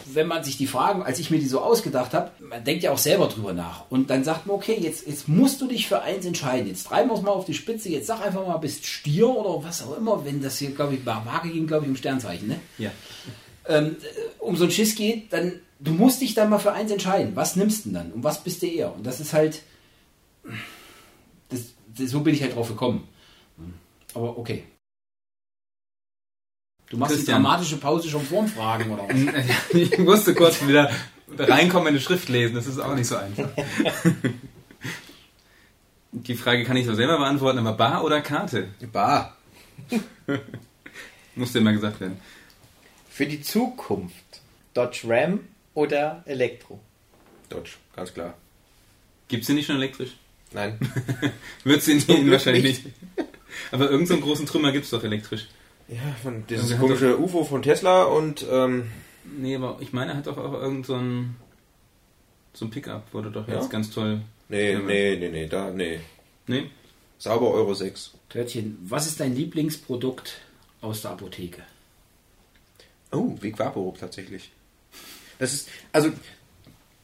wenn 0.07 0.27
man 0.27 0.45
sich 0.45 0.57
die 0.57 0.67
Fragen, 0.67 1.03
als 1.03 1.19
ich 1.19 1.31
mir 1.31 1.39
die 1.39 1.47
so 1.47 1.61
ausgedacht 1.61 2.15
habe, 2.15 2.31
man 2.41 2.65
denkt 2.65 2.83
ja 2.83 2.93
auch 2.93 2.99
selber 2.99 3.29
drüber 3.29 3.53
nach. 3.53 3.91
Und 3.91 4.11
dann 4.11 4.25
sagt 4.25 4.47
man, 4.47 4.57
okay, 4.57 4.77
jetzt, 4.79 5.07
jetzt 5.07 5.29
musst 5.29 5.61
du 5.61 5.69
dich 5.69 5.89
für 5.89 6.03
eins 6.03 6.25
entscheiden. 6.25 6.69
Jetzt 6.69 6.87
treiben 6.87 7.11
wir 7.11 7.15
es 7.15 7.23
mal 7.23 7.31
auf 7.31 7.45
die 7.45 7.55
Spitze. 7.55 7.89
Jetzt 7.89 8.07
sag 8.07 8.25
einfach 8.25 8.47
mal, 8.47 8.57
bist 8.59 8.87
Stier 8.87 9.29
oder 9.29 9.65
was 9.65 9.83
auch 9.83 9.97
immer, 9.97 10.25
wenn 10.25 10.43
das 10.43 10.59
hier, 10.59 10.71
glaube 10.71 10.95
ich, 10.95 11.07
Waage 11.07 11.51
ging, 11.51 11.67
glaube 11.67 11.85
ich, 11.85 11.91
um 11.91 11.97
Sternzeichen. 11.97 12.49
Ne? 12.49 12.61
Ja. 12.79 12.91
ähm, 13.69 13.97
um 14.39 14.57
so 14.57 14.65
ein 14.65 14.71
Schiss 14.71 14.95
geht, 14.95 15.33
dann 15.33 15.61
du 15.81 15.93
musst 15.93 16.21
dich 16.21 16.35
dann 16.35 16.51
mal 16.51 16.59
für 16.59 16.73
eins 16.73 16.91
entscheiden. 16.91 17.37
Was 17.37 17.57
nimmst 17.57 17.85
du 17.85 17.91
denn 17.91 17.95
dann? 17.95 18.13
Und 18.13 18.25
was 18.25 18.43
bist 18.43 18.63
du 18.63 18.67
eher? 18.67 18.95
Und 18.95 19.07
das 19.07 19.21
ist 19.21 19.33
halt, 19.33 19.63
das, 21.49 21.75
das, 21.97 22.11
so 22.11 22.21
bin 22.21 22.35
ich 22.35 22.43
halt 22.43 22.55
drauf 22.55 22.69
gekommen. 22.69 23.09
Aber 24.15 24.39
okay. 24.39 24.65
Du 26.91 26.97
machst 26.97 27.15
Christian. 27.15 27.43
die 27.43 27.43
dramatische 27.47 27.77
Pause 27.77 28.09
schon 28.09 28.23
vorm 28.23 28.49
Fragen 28.49 28.91
oder 28.91 29.05
was? 29.09 29.75
Ich 29.75 29.99
musste 29.99 30.35
kurz 30.35 30.67
wieder 30.67 30.91
reinkommen 31.37 31.89
in 31.89 31.95
die 31.95 32.01
Schrift 32.01 32.29
lesen, 32.29 32.55
das 32.55 32.67
ist 32.67 32.79
auch 32.79 32.95
nicht 32.95 33.07
so 33.07 33.17
einfach. 33.17 33.49
Die 36.13 36.35
Frage 36.35 36.65
kann 36.65 36.77
ich 36.77 36.87
so 36.87 36.95
selber 36.95 37.19
beantworten, 37.19 37.59
aber 37.59 37.75
Bar 37.75 38.03
oder 38.03 38.23
Karte? 38.23 38.69
Bar. 38.91 39.37
Musste 41.35 41.59
immer 41.59 41.73
gesagt 41.73 42.01
werden. 42.01 42.19
Für 43.11 43.27
die 43.27 43.43
Zukunft 43.43 44.41
Dodge 44.73 45.03
Ram 45.05 45.41
oder 45.75 46.23
Elektro? 46.25 46.81
Dodge, 47.51 47.73
ganz 47.95 48.15
klar. 48.15 48.35
Gibt 49.29 49.45
sie 49.45 49.53
nicht 49.53 49.67
schon 49.67 49.77
elektrisch? 49.77 50.17
Nein. 50.53 50.79
Wird 51.65 51.83
sie 51.83 51.99
Glück 51.99 52.31
wahrscheinlich 52.31 52.65
nicht. 52.65 52.85
nicht. 52.85 52.97
Aber 53.71 53.85
irgendeinen 53.85 54.07
so 54.07 54.15
einen 54.15 54.23
großen 54.23 54.47
Trümmer 54.47 54.73
gibt 54.73 54.87
es 54.87 54.91
doch 54.91 55.05
elektrisch. 55.05 55.47
Ja, 55.89 56.01
von 56.23 56.47
dieses 56.47 56.73
Also 56.73 56.77
komische 56.77 57.19
UFO 57.19 57.45
von 57.45 57.63
Tesla 57.63 58.05
und 58.05 58.47
ähm, 58.51 58.91
Nee, 59.25 59.57
aber 59.57 59.77
ich 59.81 59.93
meine, 59.93 60.13
er 60.13 60.17
hat 60.19 60.27
doch 60.27 60.39
auch 60.39 60.53
irgend 60.55 60.87
so 60.87 60.95
ein, 60.95 61.37
so 62.55 62.65
ein 62.67 62.71
Pickup, 62.71 63.13
wurde 63.13 63.31
doch 63.31 63.47
Ja? 63.49 63.55
jetzt 63.57 63.71
ganz 63.71 63.91
toll. 63.91 64.23
nee, 64.49 64.73
Ja, 64.73 64.79
nee, 64.81 65.17
nee, 65.17 65.29
nee, 65.29 65.47
da, 65.47 65.71
nee. 65.71 66.01
Nee? 66.47 66.71
Sauber 67.19 67.51
Euro 67.51 67.75
6. 67.75 68.15
Törtchen, 68.29 68.79
was 68.83 69.07
ist 69.07 69.21
dein 69.21 69.35
Lieblingsprodukt 69.35 70.41
aus 70.81 71.03
der 71.03 71.11
Apotheke? 71.13 71.63
Oh, 73.11 73.37
Vic 73.41 73.59
Vaporub 73.59 73.99
tatsächlich. 73.99 74.51
Das 75.39 75.53
ist, 75.53 75.69
also, 75.93 76.11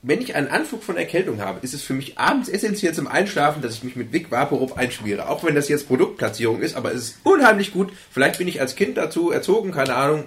wenn 0.07 0.21
ich 0.21 0.35
einen 0.35 0.49
Anflug 0.49 0.83
von 0.83 0.99
Erkältung 0.99 1.40
habe, 1.40 1.61
ist 1.62 1.73
es 1.73 1.83
für 1.83 1.95
mich 1.95 2.19
abends 2.19 2.51
essentiell 2.51 2.93
zum 2.93 3.07
Einschlafen, 3.07 3.62
dass 3.62 3.77
ich 3.77 3.85
mich 3.85 3.97
mit 3.97 4.12
Vic 4.12 4.31
Vaporub 4.31 4.77
einschmiere. 4.77 5.31
Auch 5.31 5.45
wenn 5.45 5.55
das 5.55 5.71
jetzt 5.71 5.88
Produktplatzierung 5.88 6.61
ist, 6.61 6.77
aber 6.77 6.93
es 6.93 7.03
ist 7.03 7.19
unheimlich 7.25 7.73
gut. 7.73 7.90
Vielleicht 8.11 8.37
bin 8.37 8.47
ich 8.47 8.61
als 8.61 8.77
Kind 8.77 8.99
dazu 8.99 9.31
erzogen, 9.31 9.73
keine 9.73 9.95
Ahnung. 9.95 10.25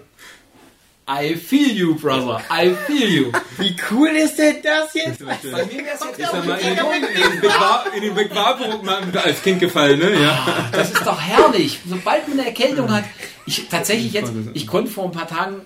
I 1.08 1.36
feel 1.36 1.72
you, 1.72 1.96
brother. 1.96 2.42
I 2.52 2.74
feel 2.88 3.08
you. 3.08 3.32
Wie 3.60 3.76
cool 3.92 4.10
ist 4.10 4.38
denn 4.40 4.56
das 4.64 4.94
jetzt? 4.96 5.20
Bei 5.20 5.38
mir 5.66 5.86
wär's 5.86 6.04
jetzt 6.04 6.20
Ist 6.20 6.34
er 6.34 6.44
mal 6.44 6.58
in 6.58 6.76
den, 6.76 7.94
in 7.96 8.02
den 8.02 8.16
Big 8.16 8.36
Vaporub 8.36 8.84
mal 8.84 9.04
als 9.24 9.42
Kind 9.44 9.60
gefallen, 9.60 10.00
ne? 10.00 10.20
Ja. 10.20 10.70
Das 10.72 10.92
ist 10.92 11.06
doch 11.06 11.22
herrlich. 11.22 11.80
Sobald 11.88 12.28
man 12.28 12.40
eine 12.40 12.48
Erkältung 12.48 12.92
hat, 12.92 13.06
ich 13.46 13.70
tatsächlich 13.70 14.12
jetzt, 14.12 14.34
ich 14.54 14.66
konnte 14.66 14.92
vor 14.92 15.06
ein 15.06 15.12
paar 15.12 15.28
Tagen, 15.28 15.62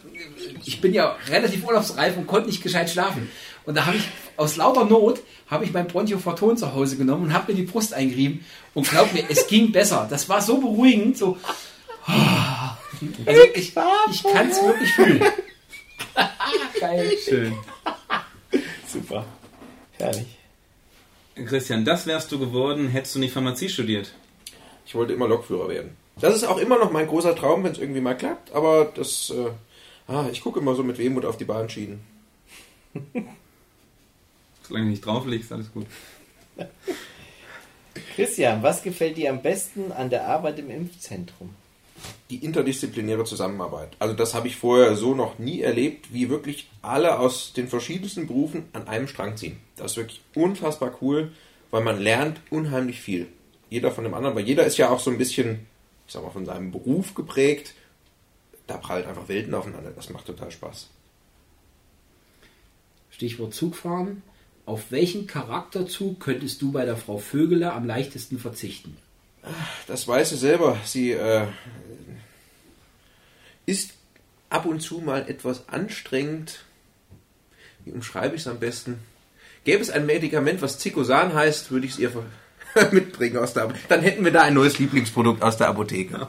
ich 0.65 0.81
bin 0.81 0.93
ja 0.93 1.15
relativ 1.29 1.65
urlaubsreif 1.65 2.17
und 2.17 2.27
konnte 2.27 2.49
nicht 2.49 2.61
gescheit 2.61 2.89
schlafen. 2.89 3.31
Und 3.65 3.75
da 3.75 3.85
habe 3.85 3.97
ich 3.97 4.03
aus 4.37 4.55
lauter 4.57 4.85
Not 4.85 5.21
habe 5.51 5.65
ich 5.65 5.73
mein 5.73 5.87
Bronchioforton 5.87 6.57
zu 6.57 6.73
Hause 6.73 6.95
genommen 6.95 7.25
und 7.25 7.33
habe 7.33 7.51
mir 7.51 7.57
die 7.57 7.65
Brust 7.65 7.93
eingerieben 7.93 8.45
und 8.73 8.89
glaub 8.89 9.13
mir, 9.13 9.25
es 9.29 9.47
ging 9.47 9.71
besser. 9.71 10.07
Das 10.09 10.29
war 10.29 10.41
so 10.41 10.59
beruhigend, 10.59 11.17
so. 11.17 11.37
Also 13.25 13.41
ich, 13.53 13.57
ich 13.57 13.73
kann 13.73 14.49
es 14.49 14.61
wirklich 14.63 14.89
fühlen. 14.93 15.21
Geil. 16.79 17.11
Schön. 17.23 17.53
Super. 18.87 19.25
Herrlich. 19.97 20.37
Christian, 21.35 21.85
das 21.85 22.07
wärst 22.07 22.31
du 22.31 22.39
geworden, 22.39 22.87
hättest 22.87 23.15
du 23.15 23.19
nicht 23.19 23.33
Pharmazie 23.33 23.69
studiert. 23.69 24.13
Ich 24.85 24.95
wollte 24.95 25.13
immer 25.13 25.27
Lokführer 25.27 25.69
werden. 25.69 25.97
Das 26.19 26.35
ist 26.35 26.43
auch 26.43 26.57
immer 26.57 26.77
noch 26.77 26.91
mein 26.91 27.07
großer 27.07 27.35
Traum, 27.35 27.63
wenn 27.63 27.71
es 27.71 27.77
irgendwie 27.79 28.01
mal 28.01 28.15
klappt, 28.15 28.53
aber 28.53 28.85
das, 28.85 29.31
äh, 29.31 30.11
ah, 30.11 30.27
ich 30.31 30.41
gucke 30.41 30.59
immer 30.59 30.75
so 30.75 30.83
mit 30.83 30.97
Wehmut 30.97 31.25
auf 31.25 31.37
die 31.37 31.45
Bahnschienen. 31.45 32.01
Solange 34.71 34.85
du 34.85 34.91
nicht 34.91 35.05
drauf 35.05 35.27
liegst, 35.27 35.51
alles 35.51 35.69
gut. 35.73 35.85
Christian, 38.15 38.63
was 38.63 38.81
gefällt 38.81 39.17
dir 39.17 39.29
am 39.29 39.41
besten 39.41 39.91
an 39.91 40.09
der 40.09 40.27
Arbeit 40.27 40.59
im 40.59 40.71
Impfzentrum? 40.71 41.49
die 42.31 42.43
interdisziplinäre 42.43 43.25
Zusammenarbeit. 43.25 43.89
Also 43.99 44.15
das 44.15 44.33
habe 44.33 44.47
ich 44.47 44.55
vorher 44.55 44.95
so 44.95 45.13
noch 45.13 45.37
nie 45.37 45.59
erlebt, 45.61 46.13
wie 46.13 46.29
wirklich 46.29 46.69
alle 46.81 47.19
aus 47.19 47.51
den 47.51 47.67
verschiedensten 47.67 48.25
Berufen 48.25 48.63
an 48.71 48.87
einem 48.87 49.07
Strang 49.07 49.35
ziehen. 49.35 49.57
Das 49.75 49.91
ist 49.91 49.97
wirklich 49.97 50.21
unfassbar 50.33 50.97
cool, 51.01 51.33
weil 51.71 51.83
man 51.83 51.99
lernt 51.99 52.39
unheimlich 52.49 53.01
viel. 53.01 53.27
Jeder 53.69 53.91
von 53.91 54.05
dem 54.05 54.13
anderen, 54.13 54.35
weil 54.35 54.47
jeder 54.47 54.65
ist 54.65 54.77
ja 54.77 54.89
auch 54.89 55.01
so 55.01 55.11
ein 55.11 55.17
bisschen, 55.17 55.67
ich 56.07 56.13
sag 56.13 56.23
mal, 56.23 56.31
von 56.31 56.45
seinem 56.45 56.71
Beruf 56.71 57.13
geprägt. 57.13 57.73
Da 58.65 58.77
prallt 58.77 59.07
einfach 59.07 59.27
Welten 59.27 59.53
aufeinander. 59.53 59.91
Das 59.91 60.09
macht 60.09 60.25
total 60.25 60.51
Spaß. 60.51 60.89
Stichwort 63.09 63.53
Zugfahren. 63.53 64.23
Auf 64.65 64.91
welchen 64.91 65.27
Charakterzug 65.27 66.19
könntest 66.19 66.61
du 66.61 66.71
bei 66.71 66.85
der 66.85 66.97
Frau 66.97 67.17
Vögele 67.17 67.73
am 67.73 67.85
leichtesten 67.85 68.39
verzichten? 68.39 68.97
Das 69.87 70.07
weiß 70.07 70.29
sie 70.29 70.37
selber. 70.37 70.77
Sie 70.85 71.11
äh, 71.11 71.47
ist 73.65 73.93
ab 74.49 74.65
und 74.65 74.81
zu 74.81 74.99
mal 74.99 75.27
etwas 75.27 75.67
anstrengend. 75.69 76.63
Wie 77.85 77.91
umschreibe 77.91 78.35
ich 78.35 78.41
es 78.41 78.47
am 78.47 78.59
besten? 78.59 78.99
Gäbe 79.63 79.81
es 79.81 79.89
ein 79.89 80.05
Medikament, 80.05 80.61
was 80.61 80.79
Zicosan 80.79 81.33
heißt, 81.33 81.71
würde 81.71 81.85
ich 81.85 81.93
es 81.93 81.99
ihr 81.99 82.11
mitbringen 82.91 83.37
aus 83.37 83.53
der 83.53 83.63
Apotheke. 83.63 83.87
Dann 83.89 84.01
hätten 84.01 84.23
wir 84.23 84.31
da 84.31 84.43
ein 84.43 84.53
neues 84.53 84.79
Lieblingsprodukt 84.79 85.41
aus 85.41 85.57
der 85.57 85.69
Apotheke. 85.69 86.27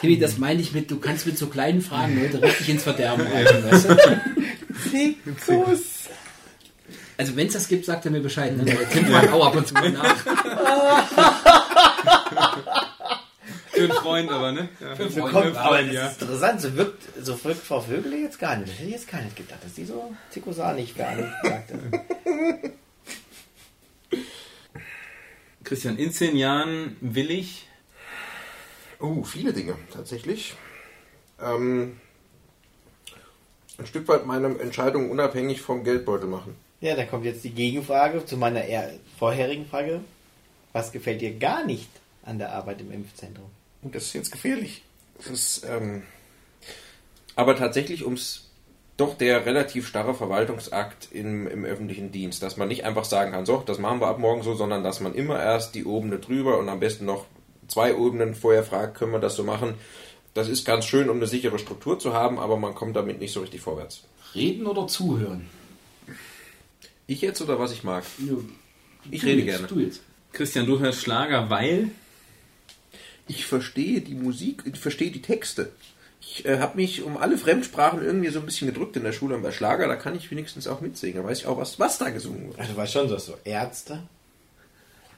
Timmy, 0.00 0.18
das 0.18 0.38
meine 0.38 0.60
ich 0.60 0.72
mit, 0.72 0.90
du 0.90 0.98
kannst 0.98 1.26
mit 1.26 1.36
so 1.36 1.48
kleinen 1.48 1.82
Fragen 1.82 2.20
Leute 2.20 2.42
richtig 2.42 2.70
ins 2.70 2.82
Verderben 2.82 3.26
reiten, 3.26 3.70
weißt 3.70 3.90
du? 3.90 3.96
Fikus. 4.74 6.08
Also 7.18 7.36
wenn 7.36 7.48
es 7.48 7.52
das 7.52 7.68
gibt, 7.68 7.84
sagt 7.84 8.06
er 8.06 8.10
mir 8.10 8.20
Bescheid. 8.20 8.56
Ne? 8.56 8.64
Der 8.64 8.88
Tim 8.88 9.06
fragt 9.06 9.30
auch 9.30 9.46
ab 9.46 9.56
und 9.56 9.68
zu 9.68 9.74
mal 9.74 9.90
nach. 9.90 10.16
Für 13.80 13.84
einen 13.84 13.92
Freund 13.92 14.30
aber, 14.30 14.52
ne? 14.52 14.68
Ja. 14.80 14.94
Für 14.94 15.10
So 15.10 15.20
Freunde, 15.20 15.32
kommt, 15.32 15.56
aber 15.56 15.76
Freunde, 15.76 15.92
das 15.92 15.94
ja. 15.94 16.06
ist 16.08 16.22
interessant, 16.22 16.60
so 16.60 16.76
wirkt, 16.76 17.02
so 17.22 17.44
wirkt 17.44 17.62
Frau 17.62 17.80
Vögele 17.80 18.18
jetzt 18.18 18.38
gar 18.38 18.56
nicht. 18.56 18.70
Das 18.70 18.78
hätte 18.78 18.88
ich 18.88 18.94
jetzt 18.94 19.10
gar 19.10 19.22
nicht 19.22 19.36
gedacht, 19.36 19.64
dass 19.64 19.74
die 19.74 19.84
so 19.84 20.14
zikosanig 20.30 20.96
gar 20.96 21.14
nicht 21.14 21.28
sagte. 21.42 21.78
Christian, 25.64 25.96
in 25.96 26.12
zehn 26.12 26.36
Jahren 26.36 26.96
will 27.00 27.30
ich. 27.30 27.66
Oh, 29.00 29.24
viele 29.24 29.52
Dinge 29.52 29.76
tatsächlich. 29.92 30.54
Ähm, 31.40 31.98
ein 33.78 33.86
Stück 33.86 34.06
weit 34.08 34.26
meine 34.26 34.58
Entscheidung 34.58 35.10
unabhängig 35.10 35.62
vom 35.62 35.84
Geldbeutel 35.84 36.28
machen. 36.28 36.54
Ja, 36.80 36.94
da 36.96 37.04
kommt 37.04 37.24
jetzt 37.24 37.44
die 37.44 37.50
Gegenfrage 37.50 38.24
zu 38.24 38.36
meiner 38.36 38.64
eher 38.64 38.90
vorherigen 39.18 39.66
Frage. 39.66 40.00
Was 40.72 40.92
gefällt 40.92 41.20
dir 41.20 41.34
gar 41.34 41.64
nicht 41.64 41.88
an 42.24 42.38
der 42.38 42.52
Arbeit 42.52 42.80
im 42.80 42.92
Impfzentrum? 42.92 43.46
Und 43.82 43.94
das 43.94 44.04
ist 44.04 44.12
jetzt 44.12 44.32
gefährlich. 44.32 44.82
Das 45.18 45.30
ist, 45.30 45.66
ähm, 45.68 46.02
aber 47.36 47.56
tatsächlich 47.56 48.04
ums 48.04 48.50
doch 49.00 49.14
der 49.14 49.46
relativ 49.46 49.86
starre 49.86 50.14
Verwaltungsakt 50.14 51.08
im, 51.10 51.46
im 51.46 51.64
öffentlichen 51.64 52.12
Dienst, 52.12 52.42
dass 52.42 52.58
man 52.58 52.68
nicht 52.68 52.84
einfach 52.84 53.04
sagen 53.04 53.32
kann, 53.32 53.46
so, 53.46 53.62
das 53.64 53.78
machen 53.78 54.00
wir 54.00 54.08
ab 54.08 54.18
morgen 54.18 54.42
so, 54.42 54.54
sondern 54.54 54.84
dass 54.84 55.00
man 55.00 55.14
immer 55.14 55.42
erst 55.42 55.74
die 55.74 55.86
Ebene 55.86 56.18
drüber 56.18 56.58
und 56.58 56.68
am 56.68 56.80
besten 56.80 57.06
noch 57.06 57.24
zwei 57.70 57.90
Ebenen 57.92 58.34
vorher 58.34 58.64
fragt, 58.64 58.96
können 58.96 59.12
wir 59.12 59.20
das 59.20 59.36
so 59.36 59.44
machen. 59.44 59.74
Das 60.34 60.48
ist 60.48 60.64
ganz 60.64 60.84
schön, 60.84 61.08
um 61.08 61.16
eine 61.16 61.26
sichere 61.26 61.58
Struktur 61.58 61.98
zu 61.98 62.12
haben, 62.12 62.38
aber 62.38 62.56
man 62.56 62.74
kommt 62.74 62.96
damit 62.96 63.18
nicht 63.18 63.32
so 63.32 63.40
richtig 63.40 63.60
vorwärts. 63.60 64.02
Reden 64.34 64.66
oder 64.66 64.86
zuhören? 64.86 65.46
Ich 67.06 67.20
jetzt 67.20 67.40
oder 67.40 67.58
was 67.58 67.72
ich 67.72 67.82
mag? 67.82 68.04
Ja, 68.18 68.34
Ich 69.10 69.24
rede 69.24 69.42
jetzt, 69.42 69.46
gerne. 69.46 69.66
Du 69.66 69.80
jetzt. 69.80 70.00
Christian, 70.32 70.66
du 70.66 70.78
hörst 70.78 71.00
Schlager, 71.00 71.50
weil. 71.50 71.90
Ich 73.26 73.46
verstehe 73.46 74.00
die 74.00 74.14
Musik, 74.14 74.64
ich 74.66 74.78
verstehe 74.78 75.12
die 75.12 75.22
Texte. 75.22 75.70
Ich 76.20 76.44
äh, 76.44 76.58
habe 76.58 76.76
mich 76.76 77.02
um 77.02 77.16
alle 77.16 77.38
Fremdsprachen 77.38 78.02
irgendwie 78.02 78.28
so 78.30 78.40
ein 78.40 78.44
bisschen 78.44 78.66
gedrückt 78.66 78.96
in 78.96 79.04
der 79.04 79.12
Schule 79.12 79.36
und 79.36 79.42
bei 79.42 79.52
Schlager, 79.52 79.86
da 79.86 79.96
kann 79.96 80.16
ich 80.16 80.30
wenigstens 80.30 80.66
auch 80.66 80.80
mitsingen. 80.80 81.16
Da 81.16 81.24
weiß 81.24 81.40
ich 81.40 81.46
auch, 81.46 81.56
was, 81.56 81.78
was 81.78 81.98
da 81.98 82.10
gesungen 82.10 82.48
wird. 82.48 82.58
Also 82.58 82.72
du 82.72 82.78
weißt 82.78 82.92
schon, 82.92 83.08
so, 83.08 83.16
so 83.18 83.34
Ärzte, 83.44 84.02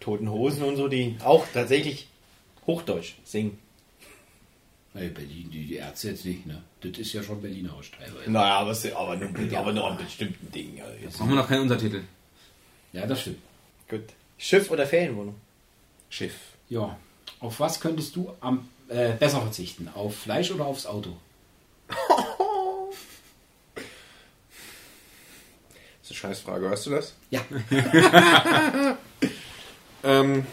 Toten 0.00 0.30
Hosen 0.30 0.62
und 0.62 0.76
so, 0.76 0.88
die 0.88 1.16
auch 1.24 1.46
tatsächlich 1.52 2.08
Hochdeutsch 2.66 3.14
singen. 3.24 3.58
Hey, 4.94 5.08
Berlin, 5.08 5.50
die, 5.50 5.66
die 5.66 5.76
Ärzte 5.76 6.10
jetzt 6.10 6.24
nicht, 6.26 6.44
ne? 6.46 6.62
Das 6.82 6.98
ist 6.98 7.12
ja 7.14 7.22
schon 7.22 7.40
Berlinerisch 7.40 7.90
teilweise. 7.92 8.30
Naja, 8.30 8.58
aber, 8.58 8.72
es- 8.72 8.92
aber, 8.94 9.16
nur, 9.16 9.58
aber 9.58 9.72
nur 9.72 9.90
an 9.90 9.96
bestimmten 9.96 10.50
Dingen. 10.52 10.80
Also 10.82 10.94
jetzt. 11.02 11.16
Brauchen 11.18 11.30
wir 11.30 11.36
noch 11.36 11.48
keinen 11.48 11.62
Untertitel. 11.62 12.02
Ja, 12.92 13.06
das 13.06 13.22
stimmt. 13.22 13.38
Gut. 13.88 14.02
Schiff 14.36 14.70
oder 14.70 14.86
Ferienwohnung? 14.86 15.34
Schiff. 16.10 16.34
Ja. 16.68 16.98
Auf 17.40 17.58
was 17.58 17.80
könntest 17.80 18.14
du 18.16 18.32
am 18.40 18.68
äh, 18.88 19.12
besser 19.14 19.40
verzichten? 19.40 19.88
Auf 19.94 20.14
Fleisch 20.16 20.50
oder 20.50 20.66
aufs 20.66 20.84
Auto? 20.86 21.16
Das 26.02 26.10
ist 26.10 26.24
eine 26.24 26.34
Scheißfrage, 26.34 26.70
weißt 26.70 26.86
du 26.86 26.90
das? 26.90 27.14
Ja. 27.30 27.42
Ähm, 30.04 30.44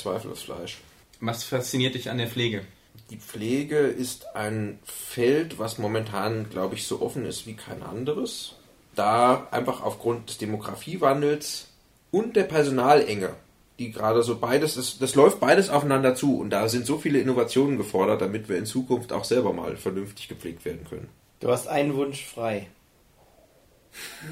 Zweifel 0.00 0.30
das 0.30 0.42
Fleisch. 0.42 0.78
Was 1.20 1.44
fasziniert 1.44 1.94
dich 1.94 2.10
an 2.10 2.18
der 2.18 2.28
Pflege? 2.28 2.62
Die 3.10 3.16
Pflege 3.16 3.78
ist 3.78 4.34
ein 4.34 4.78
Feld, 4.84 5.58
was 5.58 5.78
momentan, 5.78 6.48
glaube 6.48 6.76
ich, 6.76 6.86
so 6.86 7.02
offen 7.02 7.26
ist 7.26 7.46
wie 7.46 7.54
kein 7.54 7.82
anderes. 7.82 8.54
Da 8.94 9.48
einfach 9.50 9.82
aufgrund 9.82 10.28
des 10.28 10.38
Demografiewandels 10.38 11.68
und 12.10 12.36
der 12.36 12.44
Personalenge, 12.44 13.34
die 13.78 13.90
gerade 13.90 14.22
so 14.22 14.38
beides, 14.38 14.74
das, 14.74 14.98
das 14.98 15.14
läuft 15.14 15.40
beides 15.40 15.70
aufeinander 15.70 16.14
zu 16.14 16.38
und 16.38 16.50
da 16.50 16.68
sind 16.68 16.86
so 16.86 16.98
viele 16.98 17.18
Innovationen 17.18 17.76
gefordert, 17.76 18.20
damit 18.20 18.48
wir 18.48 18.58
in 18.58 18.66
Zukunft 18.66 19.12
auch 19.12 19.24
selber 19.24 19.52
mal 19.52 19.76
vernünftig 19.76 20.28
gepflegt 20.28 20.64
werden 20.64 20.86
können. 20.88 21.08
Du 21.40 21.48
hast 21.48 21.66
einen 21.66 21.94
Wunsch 21.94 22.24
frei. 22.24 22.66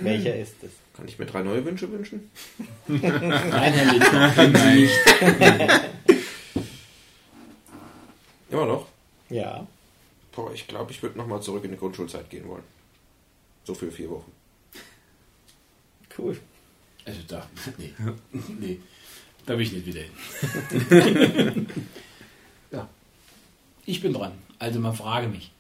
Welcher 0.00 0.36
ist 0.36 0.62
es? 0.62 0.70
Kann 0.98 1.06
ich 1.06 1.16
mir 1.16 1.26
drei 1.26 1.42
neue 1.44 1.64
Wünsche 1.64 1.88
wünschen? 1.92 2.28
Nein, 2.88 3.00
Herr 3.72 3.92
Lindner, 3.92 4.74
nicht. 4.74 4.92
Immer 8.50 8.66
noch? 8.66 8.88
Ja. 9.30 9.64
Boah, 10.32 10.52
ich 10.52 10.66
glaube, 10.66 10.90
ich 10.90 11.00
würde 11.00 11.16
nochmal 11.16 11.40
zurück 11.40 11.62
in 11.62 11.70
die 11.70 11.76
Grundschulzeit 11.76 12.28
gehen 12.30 12.48
wollen. 12.48 12.64
So 13.62 13.74
für 13.74 13.92
vier 13.92 14.10
Wochen. 14.10 14.32
Cool. 16.18 16.36
Also 17.04 17.20
da, 17.28 17.48
nee, 17.78 17.94
nee, 18.58 18.80
da 19.46 19.54
will 19.56 19.66
ich 19.66 19.72
nicht 19.72 19.86
wieder 19.86 20.00
hin. 20.00 21.68
ja. 22.72 22.88
Ich 23.86 24.02
bin 24.02 24.14
dran. 24.14 24.32
Also 24.58 24.80
man 24.80 24.96
frage 24.96 25.28
mich. 25.28 25.52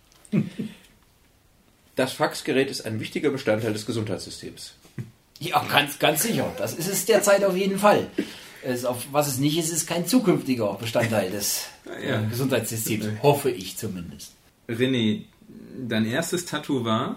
Das 1.94 2.12
Faxgerät 2.12 2.70
ist 2.70 2.80
ein 2.86 2.98
wichtiger 2.98 3.30
Bestandteil 3.30 3.72
des 3.72 3.86
Gesundheitssystems. 3.86 4.74
Ja, 5.40 5.64
ganz, 5.70 5.98
ganz 5.98 6.22
sicher. 6.22 6.50
Das 6.58 6.74
ist 6.74 6.88
es 6.88 7.04
derzeit 7.04 7.44
auf 7.44 7.56
jeden 7.56 7.78
Fall. 7.78 8.08
Es, 8.64 8.84
auf, 8.84 9.06
was 9.12 9.28
es 9.28 9.38
nicht 9.38 9.56
ist, 9.56 9.70
ist 9.70 9.86
kein 9.86 10.06
zukünftiger 10.06 10.74
Bestandteil 10.74 11.30
des 11.30 11.66
Ja. 12.04 12.20
äh, 12.22 12.26
Gesundheitssystems. 12.26 13.06
Hoffe 13.22 13.50
ich 13.50 13.76
zumindest. 13.76 14.32
René, 14.68 15.22
dein 15.88 16.04
erstes 16.06 16.44
Tattoo 16.44 16.84
war? 16.84 17.16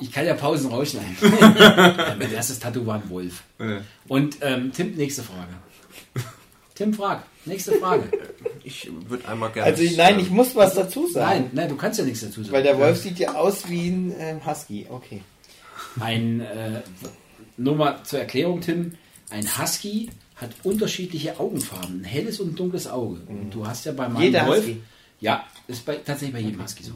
Ich 0.00 0.10
kann 0.12 0.24
ja 0.26 0.34
Pausen 0.34 0.70
rausschneiden. 0.70 1.16
Ja, 1.58 2.16
mein 2.18 2.32
erstes 2.32 2.58
Tattoo 2.60 2.86
war 2.86 2.96
ein 2.96 3.08
Wolf. 3.10 3.42
Äh, 3.58 3.80
Und 4.08 4.38
ähm, 4.40 4.72
Tim, 4.72 4.94
nächste 4.94 5.22
Frage. 5.22 5.52
Tim, 6.74 6.94
frag. 6.94 7.24
Nächste 7.44 7.72
Frage. 7.72 8.04
Ich 8.62 8.88
würde 9.08 9.26
einmal 9.28 9.50
gerne. 9.50 9.70
Also 9.70 9.82
ich, 9.82 9.96
nein, 9.96 10.18
ich 10.20 10.30
muss 10.30 10.54
was 10.54 10.74
dazu 10.74 11.08
sagen. 11.08 11.40
Nein, 11.40 11.50
nein, 11.52 11.68
du 11.68 11.76
kannst 11.76 11.98
ja 11.98 12.04
nichts 12.04 12.20
dazu 12.20 12.42
sagen. 12.42 12.52
Weil 12.52 12.62
der 12.62 12.78
Wolf 12.78 12.98
sieht 13.02 13.18
ja 13.18 13.34
aus 13.34 13.68
wie 13.68 13.88
ein 13.88 14.14
ähm, 14.18 14.46
Husky. 14.46 14.86
Okay. 14.88 15.22
Ein, 16.00 16.40
äh, 16.40 16.82
nur 17.56 17.76
mal 17.76 18.02
zur 18.04 18.20
Erklärung, 18.20 18.60
Tim, 18.60 18.92
ein 19.30 19.46
Husky 19.58 20.10
hat 20.36 20.50
unterschiedliche 20.62 21.38
Augenfarben, 21.40 22.02
ein 22.02 22.04
helles 22.04 22.40
und 22.40 22.52
ein 22.52 22.56
dunkles 22.56 22.86
Auge. 22.86 23.20
Und 23.26 23.50
du 23.50 23.66
hast 23.66 23.84
ja 23.86 23.92
bei 23.92 24.08
meinem 24.08 24.22
Jeder 24.22 24.46
Wolf, 24.46 24.60
Husky? 24.60 24.80
ja, 25.20 25.44
ist 25.66 25.84
bei, 25.84 25.96
tatsächlich 25.96 26.32
bei 26.32 26.40
jedem 26.40 26.62
Husky 26.62 26.84
so. 26.84 26.94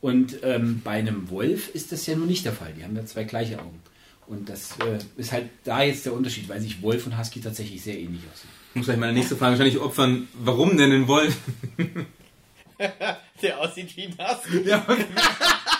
Und 0.00 0.38
ähm, 0.42 0.80
bei 0.82 0.92
einem 0.92 1.30
Wolf 1.30 1.74
ist 1.74 1.92
das 1.92 2.06
ja 2.06 2.16
nur 2.16 2.26
nicht 2.26 2.44
der 2.44 2.52
Fall. 2.52 2.72
Die 2.76 2.84
haben 2.84 2.96
ja 2.96 3.04
zwei 3.04 3.24
gleiche 3.24 3.60
Augen. 3.60 3.80
Und 4.26 4.48
das 4.48 4.72
äh, 4.78 4.98
ist 5.16 5.32
halt 5.32 5.50
da 5.64 5.82
jetzt 5.82 6.06
der 6.06 6.12
Unterschied, 6.14 6.48
weil 6.48 6.60
sich 6.60 6.82
Wolf 6.82 7.06
und 7.06 7.18
Husky 7.18 7.40
tatsächlich 7.40 7.82
sehr 7.82 7.98
ähnlich 7.98 8.22
aussehen. 8.32 8.50
ich 8.70 8.76
muss 8.76 8.86
gleich 8.86 8.96
meine 8.96 9.12
nächste 9.12 9.36
Frage 9.36 9.52
wahrscheinlich 9.52 9.78
opfern. 9.78 10.28
Warum 10.34 10.76
denn 10.76 10.92
ein 10.92 11.08
Wolf? 11.08 11.36
Der 13.42 13.60
aussieht 13.60 13.94
wie 13.96 14.06
ein 14.06 14.14
Husky. 14.18 14.68
Ja, 14.68 14.84
okay. 14.88 15.04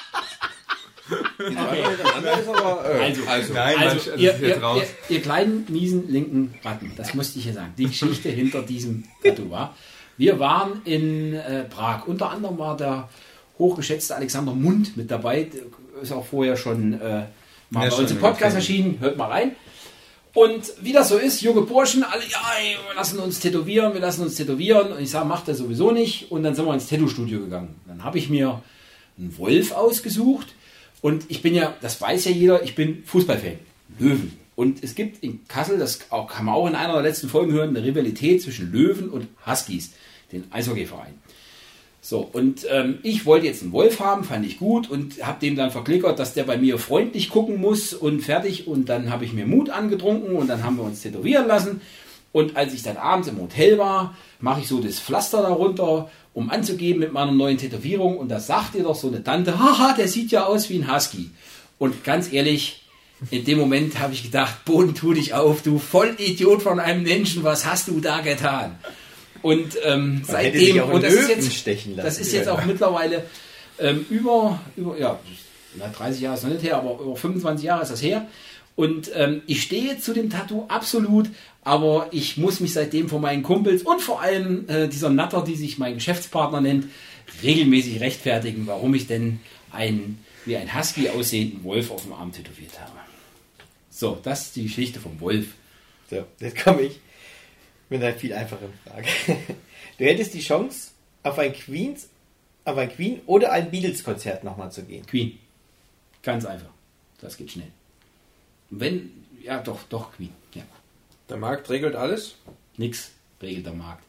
Also, 3.00 3.22
also. 3.26 3.54
Nein, 3.54 3.78
Also, 3.78 4.10
das 4.10 4.20
ihr, 5.08 5.22
kleinen, 5.22 5.66
miesen, 5.68 6.10
linken 6.10 6.54
Ratten, 6.64 6.92
das 6.96 7.14
musste 7.14 7.38
ich 7.38 7.44
hier 7.44 7.54
sagen. 7.54 7.72
Die 7.78 7.86
Geschichte 7.86 8.28
hinter 8.40 8.62
diesem 8.62 9.04
Tattoo 9.22 9.50
war. 9.50 9.74
Wir 10.16 10.38
waren 10.38 10.82
in 10.84 11.34
äh, 11.34 11.64
Prag. 11.64 12.06
Unter 12.06 12.30
anderem 12.30 12.58
war 12.58 12.76
der 12.76 13.08
hochgeschätzte 13.58 14.16
Alexander 14.16 14.52
Mund 14.52 14.96
mit 14.96 15.10
dabei. 15.10 15.48
Ist 16.02 16.12
auch 16.12 16.26
vorher 16.26 16.56
schon 16.56 16.94
äh, 16.94 17.24
mal 17.70 17.84
Ja, 17.84 17.90
bei 17.90 17.96
uns 17.96 18.10
im 18.10 18.18
Podcast 18.18 18.56
erschienen. 18.56 18.98
Hört 19.00 19.16
mal 19.16 19.30
rein. 19.30 19.52
Und 20.32 20.72
wie 20.80 20.92
das 20.92 21.08
so 21.08 21.16
ist, 21.16 21.40
junge 21.40 21.62
Burschen, 21.62 22.04
alle, 22.04 22.22
ja, 22.22 22.38
ey, 22.60 22.76
wir 22.86 22.94
lassen 22.94 23.18
uns 23.18 23.40
tätowieren, 23.40 23.94
wir 23.94 24.00
lassen 24.00 24.22
uns 24.22 24.36
tätowieren. 24.36 24.92
Und 24.92 25.00
ich 25.00 25.10
sage, 25.10 25.26
macht 25.26 25.48
er 25.48 25.54
sowieso 25.54 25.90
nicht. 25.90 26.30
Und 26.30 26.42
dann 26.44 26.54
sind 26.54 26.66
wir 26.66 26.74
ins 26.74 26.88
Tattoo-Studio 26.88 27.40
gegangen. 27.40 27.74
Dann 27.86 28.04
habe 28.04 28.18
ich 28.18 28.30
mir 28.30 28.62
einen 29.18 29.36
Wolf 29.38 29.72
ausgesucht. 29.72 30.54
Und 31.00 31.24
ich 31.28 31.42
bin 31.42 31.54
ja, 31.54 31.74
das 31.80 32.00
weiß 32.00 32.26
ja 32.26 32.30
jeder, 32.30 32.62
ich 32.62 32.74
bin 32.74 33.02
Fußballfan. 33.04 33.58
Löwen. 33.98 34.38
Und 34.56 34.84
es 34.84 34.94
gibt 34.94 35.22
in 35.24 35.46
Kassel, 35.48 35.78
das 35.78 36.10
auch, 36.10 36.28
kann 36.28 36.44
man 36.44 36.54
auch 36.54 36.66
in 36.66 36.74
einer 36.74 36.92
der 36.92 37.02
letzten 37.02 37.28
Folgen 37.28 37.52
hören, 37.52 37.70
eine 37.70 37.82
Rivalität 37.82 38.42
zwischen 38.42 38.70
Löwen 38.72 39.08
und 39.08 39.28
Huskies, 39.46 39.92
den 40.32 40.44
Eishockeyverein. 40.50 41.14
So, 42.02 42.20
und 42.32 42.66
ähm, 42.70 42.98
ich 43.02 43.26
wollte 43.26 43.46
jetzt 43.46 43.62
einen 43.62 43.72
Wolf 43.72 44.00
haben, 44.00 44.24
fand 44.24 44.46
ich 44.46 44.58
gut 44.58 44.88
und 44.88 45.26
habe 45.26 45.40
dem 45.40 45.54
dann 45.54 45.70
verklickert, 45.70 46.18
dass 46.18 46.32
der 46.32 46.44
bei 46.44 46.56
mir 46.56 46.78
freundlich 46.78 47.28
gucken 47.28 47.60
muss 47.60 47.92
und 47.92 48.20
fertig. 48.22 48.66
Und 48.66 48.88
dann 48.88 49.10
habe 49.10 49.24
ich 49.24 49.34
mir 49.34 49.46
Mut 49.46 49.68
angetrunken 49.68 50.34
und 50.34 50.48
dann 50.48 50.64
haben 50.64 50.76
wir 50.76 50.84
uns 50.84 51.02
tätowieren 51.02 51.46
lassen. 51.46 51.82
Und 52.32 52.56
als 52.56 52.74
ich 52.74 52.82
dann 52.82 52.96
abends 52.96 53.28
im 53.28 53.40
Hotel 53.40 53.78
war, 53.78 54.16
mache 54.38 54.60
ich 54.60 54.68
so 54.68 54.80
das 54.80 55.00
Pflaster 55.00 55.42
darunter, 55.42 56.10
um 56.32 56.50
anzugeben 56.50 57.00
mit 57.00 57.12
meiner 57.12 57.32
neuen 57.32 57.58
Tätowierung. 57.58 58.18
Und 58.18 58.28
da 58.28 58.38
sagt 58.38 58.74
dir 58.74 58.84
doch 58.84 58.94
so 58.94 59.08
eine 59.08 59.24
Tante, 59.24 59.58
haha, 59.58 59.94
der 59.94 60.06
sieht 60.06 60.30
ja 60.30 60.44
aus 60.44 60.70
wie 60.70 60.78
ein 60.78 60.94
Husky. 60.94 61.30
Und 61.78 62.04
ganz 62.04 62.32
ehrlich, 62.32 62.82
in 63.30 63.44
dem 63.44 63.58
Moment 63.58 63.98
habe 63.98 64.12
ich 64.12 64.22
gedacht, 64.22 64.64
Boden, 64.64 64.94
tu 64.94 65.12
dich 65.12 65.34
auf, 65.34 65.62
du 65.62 65.78
Vollidiot 65.78 66.62
von 66.62 66.78
einem 66.78 67.02
Menschen, 67.02 67.42
was 67.42 67.66
hast 67.66 67.88
du 67.88 68.00
da 68.00 68.20
getan? 68.20 68.78
Und 69.42 69.76
ähm, 69.84 70.22
seitdem, 70.24 70.82
und 70.82 71.02
das 71.02 71.14
ist, 71.14 71.28
jetzt, 71.28 71.66
das 71.96 72.18
ist 72.18 72.32
jetzt 72.32 72.48
auch 72.48 72.64
mittlerweile 72.64 73.24
ähm, 73.78 74.04
über, 74.10 74.60
über, 74.76 74.98
ja, 74.98 75.18
30 75.96 76.20
Jahre 76.20 76.36
ist 76.36 76.44
noch 76.44 76.50
nicht 76.50 76.62
her, 76.62 76.76
aber 76.76 77.00
über 77.00 77.16
25 77.16 77.64
Jahre 77.64 77.82
ist 77.82 77.90
das 77.90 78.02
her. 78.02 78.26
Und 78.76 79.10
ähm, 79.14 79.42
ich 79.46 79.62
stehe 79.62 79.98
zu 79.98 80.14
dem 80.14 80.30
Tattoo 80.30 80.64
absolut, 80.68 81.28
aber 81.62 82.08
ich 82.10 82.36
muss 82.36 82.60
mich 82.60 82.72
seitdem 82.72 83.08
von 83.08 83.20
meinen 83.20 83.42
Kumpels 83.42 83.82
und 83.82 84.00
vor 84.00 84.20
allem 84.20 84.68
äh, 84.68 84.88
dieser 84.88 85.10
Natter, 85.10 85.42
die 85.42 85.56
sich 85.56 85.78
mein 85.78 85.94
Geschäftspartner 85.94 86.60
nennt, 86.60 86.86
regelmäßig 87.42 88.00
rechtfertigen, 88.00 88.66
warum 88.66 88.94
ich 88.94 89.06
denn 89.06 89.40
einen 89.70 90.24
wie 90.46 90.56
ein 90.56 90.74
Husky 90.74 91.08
aussehenden 91.10 91.62
Wolf 91.64 91.90
auf 91.90 92.02
dem 92.02 92.14
Arm 92.14 92.32
tätowiert 92.32 92.80
habe. 92.80 92.92
So, 93.90 94.18
das 94.22 94.46
ist 94.46 94.56
die 94.56 94.62
Geschichte 94.62 94.98
vom 95.00 95.20
Wolf. 95.20 95.48
So, 96.08 96.24
jetzt 96.40 96.58
komme 96.58 96.82
ich 96.82 96.98
mit 97.90 98.02
einer 98.02 98.16
viel 98.16 98.32
einfachen 98.32 98.72
Frage. 98.84 99.06
Du 99.98 100.06
hättest 100.06 100.32
die 100.32 100.40
Chance, 100.40 100.92
auf 101.22 101.38
ein 101.38 101.52
Queens, 101.52 102.08
auf 102.64 102.78
ein 102.78 102.90
Queen 102.90 103.20
oder 103.26 103.52
ein 103.52 103.70
Beatles-Konzert 103.70 104.44
nochmal 104.44 104.72
zu 104.72 104.82
gehen. 104.82 105.04
Queen. 105.04 105.38
Ganz 106.22 106.46
einfach. 106.46 106.70
Das 107.20 107.36
geht 107.36 107.50
schnell. 107.50 107.70
Wenn, 108.70 109.10
ja 109.42 109.60
doch, 109.60 109.82
doch, 109.90 110.12
Queen. 110.12 110.32
Der 111.30 111.36
Markt 111.36 111.70
regelt 111.70 111.94
alles? 111.94 112.34
Nix 112.76 113.12
regelt 113.40 113.64
der 113.64 113.72
Markt. 113.72 114.04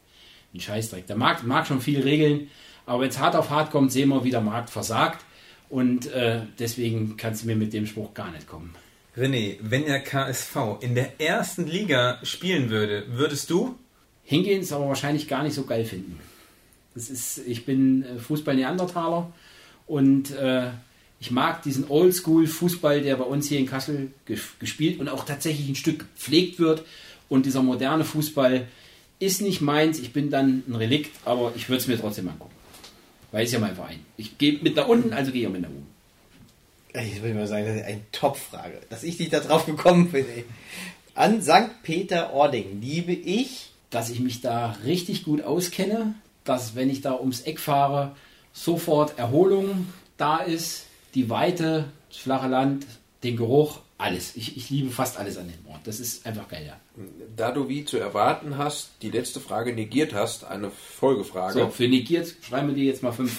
Ein 0.52 0.60
Scheißdreck. 0.60 1.06
Der 1.06 1.16
Markt 1.16 1.44
mag 1.44 1.66
schon 1.66 1.80
viel 1.80 2.02
regeln, 2.02 2.50
aber 2.84 3.02
wenn 3.02 3.08
es 3.08 3.18
hart 3.18 3.36
auf 3.36 3.48
hart 3.48 3.70
kommt, 3.70 3.92
sehen 3.92 4.08
wir, 4.08 4.24
wie 4.24 4.30
der 4.30 4.40
Markt 4.40 4.70
versagt. 4.70 5.24
Und 5.70 6.10
äh, 6.12 6.42
deswegen 6.58 7.16
kannst 7.16 7.42
du 7.42 7.46
mir 7.46 7.56
mit 7.56 7.72
dem 7.72 7.86
Spruch 7.86 8.12
gar 8.12 8.30
nicht 8.32 8.46
kommen. 8.46 8.74
René, 9.16 9.56
wenn 9.60 9.86
der 9.86 10.00
KSV 10.00 10.56
in 10.80 10.94
der 10.94 11.20
ersten 11.20 11.66
Liga 11.66 12.18
spielen 12.24 12.70
würde, 12.70 13.04
würdest 13.08 13.50
du? 13.50 13.78
Hingehen 14.24 14.60
ist 14.60 14.72
aber 14.72 14.88
wahrscheinlich 14.88 15.28
gar 15.28 15.42
nicht 15.42 15.54
so 15.54 15.64
geil 15.64 15.84
finden. 15.84 16.18
Das 16.94 17.08
ist, 17.08 17.38
ich 17.46 17.64
bin 17.64 18.04
äh, 18.04 18.18
Fußball-Neandertaler 18.18 19.32
und 19.86 20.32
äh, 20.32 20.70
ich 21.20 21.30
mag 21.30 21.62
diesen 21.62 21.88
Oldschool-Fußball, 21.88 23.00
der 23.00 23.16
bei 23.16 23.24
uns 23.24 23.48
hier 23.48 23.60
in 23.60 23.66
Kassel 23.66 24.10
gespielt 24.58 24.98
und 24.98 25.08
auch 25.08 25.24
tatsächlich 25.24 25.68
ein 25.68 25.76
Stück 25.76 26.00
gepflegt 26.00 26.58
wird. 26.58 26.82
Und 27.32 27.46
dieser 27.46 27.62
moderne 27.62 28.04
Fußball 28.04 28.68
ist 29.18 29.40
nicht 29.40 29.62
meins. 29.62 29.98
Ich 29.98 30.12
bin 30.12 30.28
dann 30.28 30.64
ein 30.68 30.74
Relikt, 30.74 31.16
aber 31.24 31.54
ich 31.56 31.70
würde 31.70 31.80
es 31.80 31.86
mir 31.86 31.98
trotzdem 31.98 32.28
angucken. 32.28 32.54
Weil 33.30 33.46
es 33.46 33.52
ja 33.52 33.58
mein 33.58 33.74
Verein. 33.74 34.00
Ich 34.18 34.36
gehe 34.36 34.58
mit 34.60 34.76
da 34.76 34.82
unten, 34.82 35.14
also 35.14 35.32
gehe 35.32 35.40
ich 35.40 35.46
auch 35.46 35.52
mit 35.52 35.64
da 35.64 35.68
oben. 35.68 35.86
Ich 36.92 37.22
würde 37.22 37.34
mal 37.34 37.46
sagen, 37.46 37.64
das 37.64 37.76
ist 37.76 37.84
eine 37.84 38.02
Top-Frage, 38.12 38.80
dass 38.90 39.02
ich 39.02 39.18
nicht 39.18 39.32
da 39.32 39.40
drauf 39.40 39.64
gekommen 39.64 40.12
bin. 40.12 40.26
Ey. 40.28 40.44
An 41.14 41.40
St. 41.40 41.82
Peter-Ording 41.82 42.82
liebe 42.82 43.12
ich. 43.12 43.70
Dass 43.88 44.10
ich 44.10 44.20
mich 44.20 44.42
da 44.42 44.76
richtig 44.84 45.24
gut 45.24 45.42
auskenne, 45.42 46.14
dass 46.44 46.74
wenn 46.74 46.90
ich 46.90 47.00
da 47.00 47.18
ums 47.18 47.40
Eck 47.40 47.60
fahre, 47.60 48.14
sofort 48.52 49.18
Erholung 49.18 49.86
da 50.18 50.36
ist, 50.38 50.84
die 51.14 51.30
Weite, 51.30 51.86
das 52.10 52.18
flache 52.18 52.48
Land, 52.48 52.86
den 53.22 53.38
Geruch, 53.38 53.80
alles. 54.02 54.36
Ich, 54.36 54.56
ich 54.56 54.70
liebe 54.70 54.90
fast 54.90 55.18
alles 55.18 55.38
an 55.38 55.48
dem 55.48 55.70
Ort. 55.70 55.80
Das 55.84 56.00
ist 56.00 56.26
einfach 56.26 56.48
geil, 56.48 56.64
ja. 56.66 56.76
Da 57.36 57.52
du 57.52 57.68
wie 57.68 57.84
zu 57.84 57.96
erwarten 57.96 58.58
hast, 58.58 58.90
die 59.00 59.10
letzte 59.10 59.40
Frage 59.40 59.72
negiert 59.72 60.12
hast, 60.12 60.44
eine 60.44 60.70
Folgefrage. 60.70 61.54
So, 61.54 61.68
für 61.68 61.88
negiert 61.88 62.34
schreiben 62.46 62.68
wir 62.68 62.74
dir 62.74 62.84
jetzt 62.84 63.02
mal 63.02 63.12
5 63.12 63.32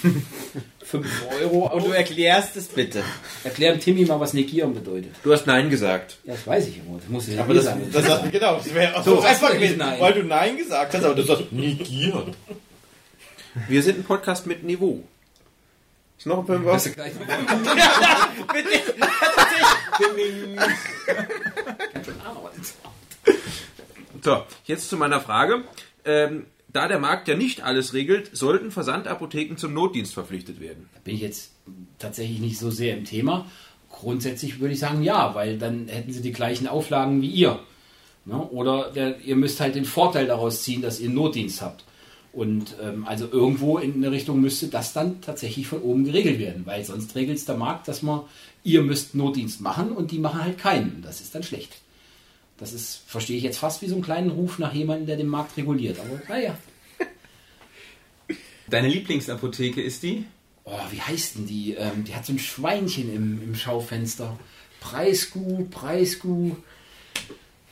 Euro 1.41 1.67
auf. 1.67 1.73
Und 1.73 1.85
du 1.85 1.91
erklärst 1.91 2.55
es 2.55 2.67
bitte. 2.67 3.03
Erklär 3.43 3.79
Timmy 3.79 4.05
mal, 4.05 4.19
was 4.19 4.33
negieren 4.33 4.73
bedeutet. 4.73 5.11
Du 5.23 5.33
hast 5.33 5.45
Nein 5.45 5.69
gesagt. 5.69 6.17
Ja, 6.23 6.33
das 6.33 6.47
weiß 6.47 6.67
ich 6.67 6.77
immer. 6.77 6.97
Das 6.97 7.09
muss 7.09 7.27
ich 7.27 7.39
aber 7.39 7.53
das, 7.53 7.65
sagen. 7.65 7.89
Das, 7.91 8.05
das, 8.05 8.31
genau, 8.31 8.55
das 8.55 8.73
wäre 8.73 8.95
auch 8.97 9.03
so, 9.03 9.15
so 9.17 9.21
einfach 9.21 9.51
gewesen, 9.51 9.77
nein. 9.77 9.99
weil 9.99 10.13
du 10.13 10.23
Nein 10.23 10.57
gesagt 10.57 10.93
hast, 10.93 11.03
aber 11.03 11.15
das 11.15 11.29
heißt 11.29 11.51
negieren. 11.51 12.35
Wir 13.67 13.83
sind 13.83 13.99
ein 13.99 14.03
Podcast 14.03 14.47
mit 14.47 14.63
Niveau. 14.63 15.03
Ist 16.17 16.25
noch 16.25 16.39
ein 16.39 16.45
Film 16.45 16.65
was? 16.65 16.89
Ja, 19.99 20.07
bitte. 21.93 22.13
so, 24.21 24.43
jetzt 24.65 24.89
zu 24.89 24.97
meiner 24.97 25.19
Frage. 25.19 25.63
Ähm, 26.05 26.45
da 26.73 26.87
der 26.87 26.99
Markt 26.99 27.27
ja 27.27 27.35
nicht 27.35 27.61
alles 27.61 27.93
regelt, 27.93 28.35
sollten 28.35 28.71
Versandapotheken 28.71 29.57
zum 29.57 29.73
Notdienst 29.73 30.13
verpflichtet 30.13 30.59
werden? 30.59 30.89
Da 30.93 30.99
bin 31.03 31.15
ich 31.15 31.21
jetzt 31.21 31.51
tatsächlich 31.99 32.39
nicht 32.39 32.57
so 32.57 32.71
sehr 32.71 32.97
im 32.97 33.05
Thema. 33.05 33.45
Grundsätzlich 33.91 34.59
würde 34.59 34.73
ich 34.73 34.79
sagen 34.79 35.03
ja, 35.03 35.35
weil 35.35 35.59
dann 35.59 35.87
hätten 35.87 36.11
sie 36.11 36.21
die 36.21 36.31
gleichen 36.31 36.67
Auflagen 36.67 37.21
wie 37.21 37.29
ihr. 37.29 37.59
Ne? 38.25 38.41
Oder 38.49 38.91
der, 38.91 39.19
ihr 39.21 39.35
müsst 39.35 39.59
halt 39.59 39.75
den 39.75 39.85
Vorteil 39.85 40.25
daraus 40.25 40.63
ziehen, 40.63 40.81
dass 40.81 40.99
ihr 40.99 41.09
Notdienst 41.09 41.61
habt. 41.61 41.83
Und 42.33 42.75
ähm, 42.81 43.05
also 43.05 43.29
irgendwo 43.31 43.77
in 43.77 43.93
eine 43.93 44.11
Richtung 44.11 44.41
müsste 44.41 44.67
das 44.67 44.91
dann 44.91 45.21
tatsächlich 45.21 45.67
von 45.67 45.83
oben 45.83 46.03
geregelt 46.03 46.39
werden, 46.39 46.65
weil 46.65 46.83
sonst 46.83 47.15
regelt 47.15 47.37
es 47.37 47.45
der 47.45 47.55
Markt, 47.55 47.87
dass 47.87 48.01
man, 48.01 48.21
ihr 48.63 48.81
müsst 48.81 49.13
Notdienst 49.13 49.61
machen 49.61 49.91
und 49.91 50.09
die 50.09 50.17
machen 50.17 50.43
halt 50.43 50.57
keinen. 50.57 51.03
Das 51.03 51.21
ist 51.21 51.35
dann 51.35 51.43
schlecht. 51.43 51.77
Das 52.57 52.73
ist, 52.73 53.01
verstehe 53.05 53.37
ich 53.37 53.43
jetzt 53.43 53.59
fast 53.59 53.83
wie 53.83 53.87
so 53.87 53.93
einen 53.93 54.03
kleinen 54.03 54.31
Ruf 54.31 54.57
nach 54.57 54.73
jemandem, 54.73 55.05
der 55.05 55.17
den 55.17 55.27
Markt 55.27 55.55
reguliert. 55.57 55.99
Aber 55.99 56.21
naja. 56.27 56.57
Deine 58.67 58.87
Lieblingsapotheke 58.87 59.81
ist 59.81 60.01
die? 60.01 60.25
Oh, 60.63 60.79
wie 60.89 61.01
heißt 61.01 61.35
denn 61.35 61.45
die? 61.45 61.73
Ähm, 61.73 62.03
die 62.03 62.15
hat 62.15 62.25
so 62.25 62.33
ein 62.33 62.39
Schweinchen 62.39 63.13
im, 63.13 63.43
im 63.43 63.55
Schaufenster. 63.55 64.39
Preisgu, 64.79 65.65
Preisgu. 65.69 66.55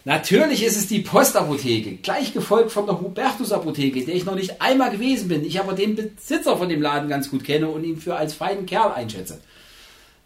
Natürlich 0.03 0.63
ist 0.63 0.77
es 0.77 0.87
die 0.87 0.99
Postapotheke, 0.99 1.97
gleich 1.97 2.33
gefolgt 2.33 2.71
von 2.71 2.87
der 2.87 2.99
Hubertus-Apotheke, 2.99 4.03
der 4.03 4.15
ich 4.15 4.25
noch 4.25 4.35
nicht 4.35 4.59
einmal 4.59 4.89
gewesen 4.89 5.27
bin, 5.27 5.45
ich 5.45 5.59
aber 5.59 5.73
den 5.73 5.95
Besitzer 5.95 6.57
von 6.57 6.69
dem 6.69 6.81
Laden 6.81 7.07
ganz 7.07 7.29
gut 7.29 7.43
kenne 7.43 7.69
und 7.69 7.83
ihn 7.83 7.97
für 7.97 8.15
als 8.15 8.33
feinen 8.33 8.65
Kerl 8.65 8.93
einschätze. 8.93 9.39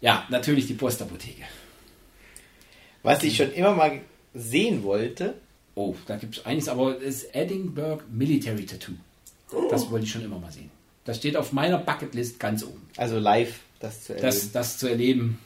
Ja, 0.00 0.24
natürlich 0.30 0.66
die 0.66 0.74
Postapotheke. 0.74 1.42
Was 3.02 3.22
ich 3.22 3.36
schon 3.36 3.52
immer 3.52 3.74
mal 3.74 4.00
sehen 4.34 4.82
wollte. 4.82 5.34
Oh, 5.74 5.94
da 6.06 6.16
gibt 6.16 6.38
es 6.38 6.46
einiges, 6.46 6.68
aber 6.68 6.96
es 6.96 7.22
ist 7.22 7.34
Edinburgh 7.34 8.02
Military 8.10 8.64
Tattoo. 8.64 8.92
Das 9.70 9.90
wollte 9.90 10.06
ich 10.06 10.12
schon 10.12 10.24
immer 10.24 10.38
mal 10.38 10.50
sehen. 10.50 10.70
Das 11.04 11.18
steht 11.18 11.36
auf 11.36 11.52
meiner 11.52 11.78
Bucketlist 11.78 12.40
ganz 12.40 12.64
oben. 12.64 12.88
Also 12.96 13.18
live 13.18 13.60
das 13.78 14.04
zu 14.04 14.14
erleben. 14.14 14.26
Das, 14.26 14.52
das 14.52 14.78
zu 14.78 14.88
erleben, 14.88 15.38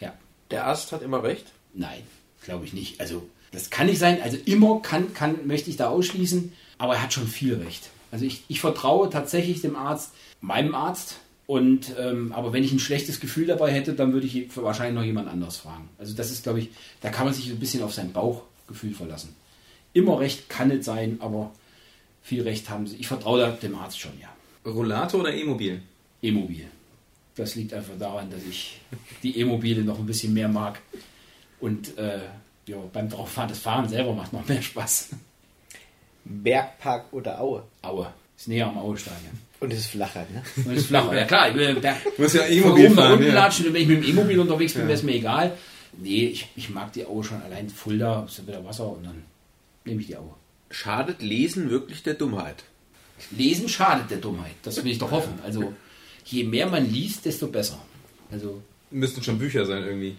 ja. 0.00 0.14
Der 0.50 0.66
Arzt 0.66 0.92
hat 0.92 1.02
immer 1.02 1.22
recht? 1.22 1.46
Nein, 1.74 2.02
glaube 2.42 2.64
ich 2.64 2.72
nicht. 2.72 3.00
Also 3.00 3.28
das 3.54 3.70
kann 3.70 3.86
nicht 3.86 3.98
sein. 3.98 4.20
Also 4.22 4.36
immer 4.44 4.80
kann, 4.80 5.14
kann, 5.14 5.46
möchte 5.46 5.70
ich 5.70 5.76
da 5.76 5.88
ausschließen, 5.88 6.52
aber 6.78 6.94
er 6.94 7.02
hat 7.02 7.12
schon 7.12 7.26
viel 7.26 7.54
Recht. 7.54 7.90
Also 8.10 8.24
ich, 8.24 8.44
ich 8.48 8.60
vertraue 8.60 9.10
tatsächlich 9.10 9.60
dem 9.60 9.76
Arzt, 9.76 10.12
meinem 10.40 10.74
Arzt. 10.74 11.16
Und 11.46 11.94
ähm, 11.98 12.32
aber 12.32 12.52
wenn 12.52 12.64
ich 12.64 12.72
ein 12.72 12.78
schlechtes 12.78 13.20
Gefühl 13.20 13.46
dabei 13.46 13.70
hätte, 13.70 13.92
dann 13.92 14.14
würde 14.14 14.26
ich 14.26 14.56
wahrscheinlich 14.56 14.94
noch 14.94 15.04
jemand 15.04 15.28
anders 15.28 15.58
fragen. 15.58 15.88
Also 15.98 16.14
das 16.14 16.30
ist, 16.30 16.44
glaube 16.44 16.60
ich, 16.60 16.70
da 17.02 17.10
kann 17.10 17.26
man 17.26 17.34
sich 17.34 17.50
ein 17.50 17.58
bisschen 17.58 17.82
auf 17.82 17.92
sein 17.92 18.12
Bauchgefühl 18.12 18.94
verlassen. 18.94 19.34
Immer 19.92 20.20
recht 20.20 20.48
kann 20.48 20.70
es 20.70 20.86
sein, 20.86 21.18
aber 21.20 21.52
viel 22.22 22.42
Recht 22.42 22.70
haben 22.70 22.86
sie. 22.86 22.96
Ich 22.96 23.08
vertraue 23.08 23.40
da 23.40 23.50
dem 23.50 23.74
Arzt 23.76 24.00
schon, 24.00 24.12
ja. 24.20 24.28
Rollator 24.64 25.20
oder 25.20 25.34
E-Mobil? 25.34 25.82
E-Mobil. 26.22 26.66
Das 27.36 27.54
liegt 27.54 27.74
einfach 27.74 27.98
daran, 27.98 28.30
dass 28.30 28.42
ich 28.48 28.80
die 29.22 29.38
E-Mobile 29.38 29.82
noch 29.82 29.98
ein 29.98 30.06
bisschen 30.06 30.32
mehr 30.32 30.48
mag. 30.48 30.80
Und 31.60 31.98
äh, 31.98 32.20
ja, 32.66 32.76
beim 32.92 33.08
Drauffahren, 33.08 33.48
das 33.48 33.58
Fahren 33.58 33.88
selber 33.88 34.12
macht 34.14 34.32
noch 34.32 34.46
mehr 34.48 34.62
Spaß. 34.62 35.10
Bergpark 36.24 37.12
oder 37.12 37.40
Aue? 37.40 37.64
Aue. 37.82 38.12
Ist 38.36 38.48
näher 38.48 38.66
am 38.66 38.78
Aue-Stadion. 38.78 39.32
Und 39.60 39.72
es 39.72 39.80
ist 39.80 39.86
flacher, 39.88 40.26
ne? 40.32 40.42
Und 40.56 40.72
es 40.72 40.82
ist 40.82 40.86
flacher, 40.88 41.14
ja 41.14 41.24
klar. 41.24 41.48
Ich 41.48 41.54
will 41.54 41.74
Berg, 41.76 42.18
musst 42.18 42.34
ja 42.34 42.46
E-Mobil 42.46 42.90
fahren. 42.90 43.22
Ja. 43.22 43.32
Latschen, 43.32 43.72
wenn 43.72 43.82
ich 43.82 43.88
mit 43.88 44.02
dem 44.02 44.10
E-Mobil 44.10 44.38
unterwegs 44.40 44.72
bin, 44.72 44.82
ja. 44.82 44.88
wäre 44.88 44.98
es 44.98 45.04
mir 45.04 45.14
egal. 45.14 45.56
Nee, 45.96 46.26
ich, 46.26 46.48
ich 46.56 46.70
mag 46.70 46.92
die 46.92 47.06
Aue 47.06 47.22
schon 47.22 47.40
allein. 47.42 47.68
Fulda 47.70 48.24
ist 48.24 48.38
ja 48.38 48.46
wieder 48.46 48.64
Wasser 48.64 48.88
und 48.88 49.04
dann 49.04 49.22
nehme 49.84 50.00
ich 50.00 50.08
die 50.08 50.16
Aue. 50.16 50.34
Schadet 50.70 51.22
Lesen 51.22 51.70
wirklich 51.70 52.02
der 52.02 52.14
Dummheit? 52.14 52.64
Lesen 53.30 53.68
schadet 53.68 54.10
der 54.10 54.18
Dummheit. 54.18 54.54
Das 54.62 54.82
will 54.82 54.90
ich 54.90 54.98
doch 54.98 55.12
hoffen. 55.12 55.38
Also 55.44 55.72
je 56.24 56.44
mehr 56.44 56.68
man 56.68 56.90
liest, 56.90 57.24
desto 57.24 57.46
besser. 57.46 57.78
Also 58.30 58.60
Müssten 58.90 59.22
schon 59.22 59.38
Bücher 59.38 59.64
sein 59.66 59.84
irgendwie. 59.84 60.16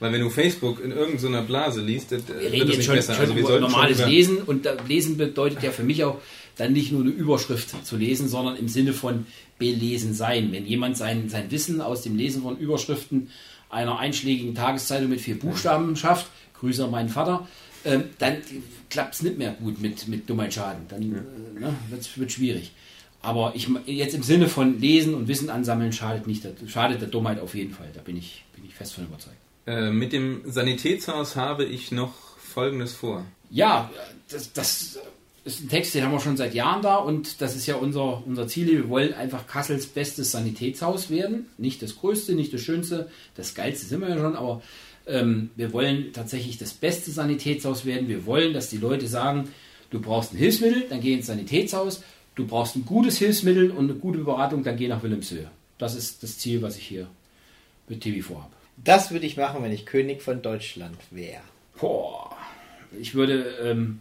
Weil 0.00 0.12
wenn 0.12 0.20
du 0.20 0.30
Facebook 0.30 0.82
in 0.82 0.92
irgendeiner 0.92 1.42
Blase 1.42 1.80
liest, 1.80 2.12
das, 2.12 2.26
wir 2.28 2.36
wird 2.36 2.52
reden 2.52 2.68
jetzt 2.68 2.76
nicht 2.76 2.86
schon, 2.86 2.94
besser. 2.94 3.14
schon 3.14 3.22
Also 3.22 3.34
wir 3.34 3.40
über 3.40 3.48
sollten 3.48 3.64
normales 3.64 3.98
schon 3.98 4.08
Lesen 4.08 4.38
und 4.38 4.68
Lesen 4.86 5.16
bedeutet 5.16 5.62
ja 5.62 5.72
für 5.72 5.82
mich 5.82 6.04
auch 6.04 6.18
dann 6.56 6.72
nicht 6.72 6.92
nur 6.92 7.02
eine 7.02 7.10
Überschrift 7.10 7.84
zu 7.84 7.96
lesen, 7.96 8.28
sondern 8.28 8.56
im 8.56 8.68
Sinne 8.68 8.92
von 8.92 9.26
belesen 9.58 10.14
sein. 10.14 10.52
Wenn 10.52 10.66
jemand 10.66 10.96
sein, 10.96 11.28
sein 11.28 11.50
Wissen 11.50 11.80
aus 11.80 12.02
dem 12.02 12.16
Lesen 12.16 12.42
von 12.42 12.58
Überschriften 12.58 13.30
einer 13.70 13.98
einschlägigen 13.98 14.54
Tageszeitung 14.54 15.10
mit 15.10 15.20
vier 15.20 15.38
Buchstaben 15.38 15.96
schafft, 15.96 16.26
Grüße 16.58 16.84
an 16.84 16.90
meinen 16.90 17.08
Vater, 17.08 17.46
ähm, 17.84 18.04
dann 18.18 18.38
klappt 18.90 19.14
es 19.14 19.22
nicht 19.22 19.38
mehr 19.38 19.52
gut 19.52 19.80
mit, 19.80 20.08
mit 20.08 20.28
Dummheit 20.28 20.54
Schaden. 20.54 20.82
Dann 20.88 21.02
äh, 21.02 21.60
ne, 21.60 21.74
wird 21.90 22.00
es 22.00 22.32
schwierig. 22.32 22.72
Aber 23.20 23.52
ich, 23.54 23.68
jetzt 23.86 24.14
im 24.14 24.22
Sinne 24.22 24.48
von 24.48 24.80
Lesen 24.80 25.14
und 25.14 25.28
Wissen 25.28 25.50
ansammeln 25.50 25.92
schadet, 25.92 26.26
nicht 26.26 26.44
der, 26.44 26.52
schadet 26.66 27.00
der 27.00 27.08
Dummheit 27.08 27.40
auf 27.40 27.54
jeden 27.54 27.72
Fall. 27.72 27.88
Da 27.94 28.00
bin 28.00 28.16
ich, 28.16 28.44
bin 28.54 28.64
ich 28.64 28.74
fest 28.74 28.94
von 28.94 29.04
überzeugt. 29.04 29.36
Äh, 29.68 29.90
mit 29.90 30.14
dem 30.14 30.40
Sanitätshaus 30.46 31.36
habe 31.36 31.66
ich 31.66 31.92
noch 31.92 32.14
Folgendes 32.38 32.94
vor. 32.94 33.26
Ja, 33.50 33.90
das, 34.30 34.50
das 34.54 34.98
ist 35.44 35.60
ein 35.60 35.68
Text, 35.68 35.94
den 35.94 36.04
haben 36.04 36.12
wir 36.12 36.20
schon 36.20 36.38
seit 36.38 36.54
Jahren 36.54 36.80
da 36.80 36.96
und 36.96 37.42
das 37.42 37.54
ist 37.54 37.66
ja 37.66 37.76
unser, 37.76 38.26
unser 38.26 38.48
Ziel. 38.48 38.68
Wir 38.68 38.88
wollen 38.88 39.12
einfach 39.12 39.46
Kassels 39.46 39.86
bestes 39.86 40.30
Sanitätshaus 40.30 41.10
werden. 41.10 41.48
Nicht 41.58 41.82
das 41.82 41.96
größte, 41.96 42.32
nicht 42.32 42.54
das 42.54 42.62
schönste, 42.62 43.10
das 43.34 43.54
geilste 43.54 43.84
sind 43.84 44.00
wir 44.00 44.08
ja 44.08 44.16
schon, 44.16 44.36
aber 44.36 44.62
ähm, 45.06 45.50
wir 45.54 45.74
wollen 45.74 46.14
tatsächlich 46.14 46.56
das 46.56 46.72
beste 46.72 47.10
Sanitätshaus 47.10 47.84
werden. 47.84 48.08
Wir 48.08 48.24
wollen, 48.24 48.54
dass 48.54 48.70
die 48.70 48.78
Leute 48.78 49.06
sagen, 49.06 49.50
du 49.90 50.00
brauchst 50.00 50.32
ein 50.32 50.38
Hilfsmittel, 50.38 50.86
dann 50.88 51.02
geh 51.02 51.12
ins 51.12 51.26
Sanitätshaus. 51.26 52.02
Du 52.36 52.46
brauchst 52.46 52.74
ein 52.74 52.86
gutes 52.86 53.18
Hilfsmittel 53.18 53.70
und 53.70 53.90
eine 53.90 53.98
gute 53.98 54.20
Beratung, 54.20 54.64
dann 54.64 54.78
geh 54.78 54.88
nach 54.88 55.02
Wilhelmshöhe. 55.02 55.50
Das 55.76 55.94
ist 55.94 56.22
das 56.22 56.38
Ziel, 56.38 56.62
was 56.62 56.78
ich 56.78 56.86
hier 56.86 57.06
mit 57.86 58.00
TV 58.00 58.26
vorhabe. 58.26 58.57
Das 58.84 59.10
würde 59.10 59.26
ich 59.26 59.36
machen, 59.36 59.62
wenn 59.62 59.72
ich 59.72 59.86
König 59.86 60.22
von 60.22 60.42
Deutschland 60.42 60.96
wäre. 61.10 61.42
Boah, 61.78 62.36
ich 62.98 63.14
würde, 63.14 63.44
ähm, 63.62 64.00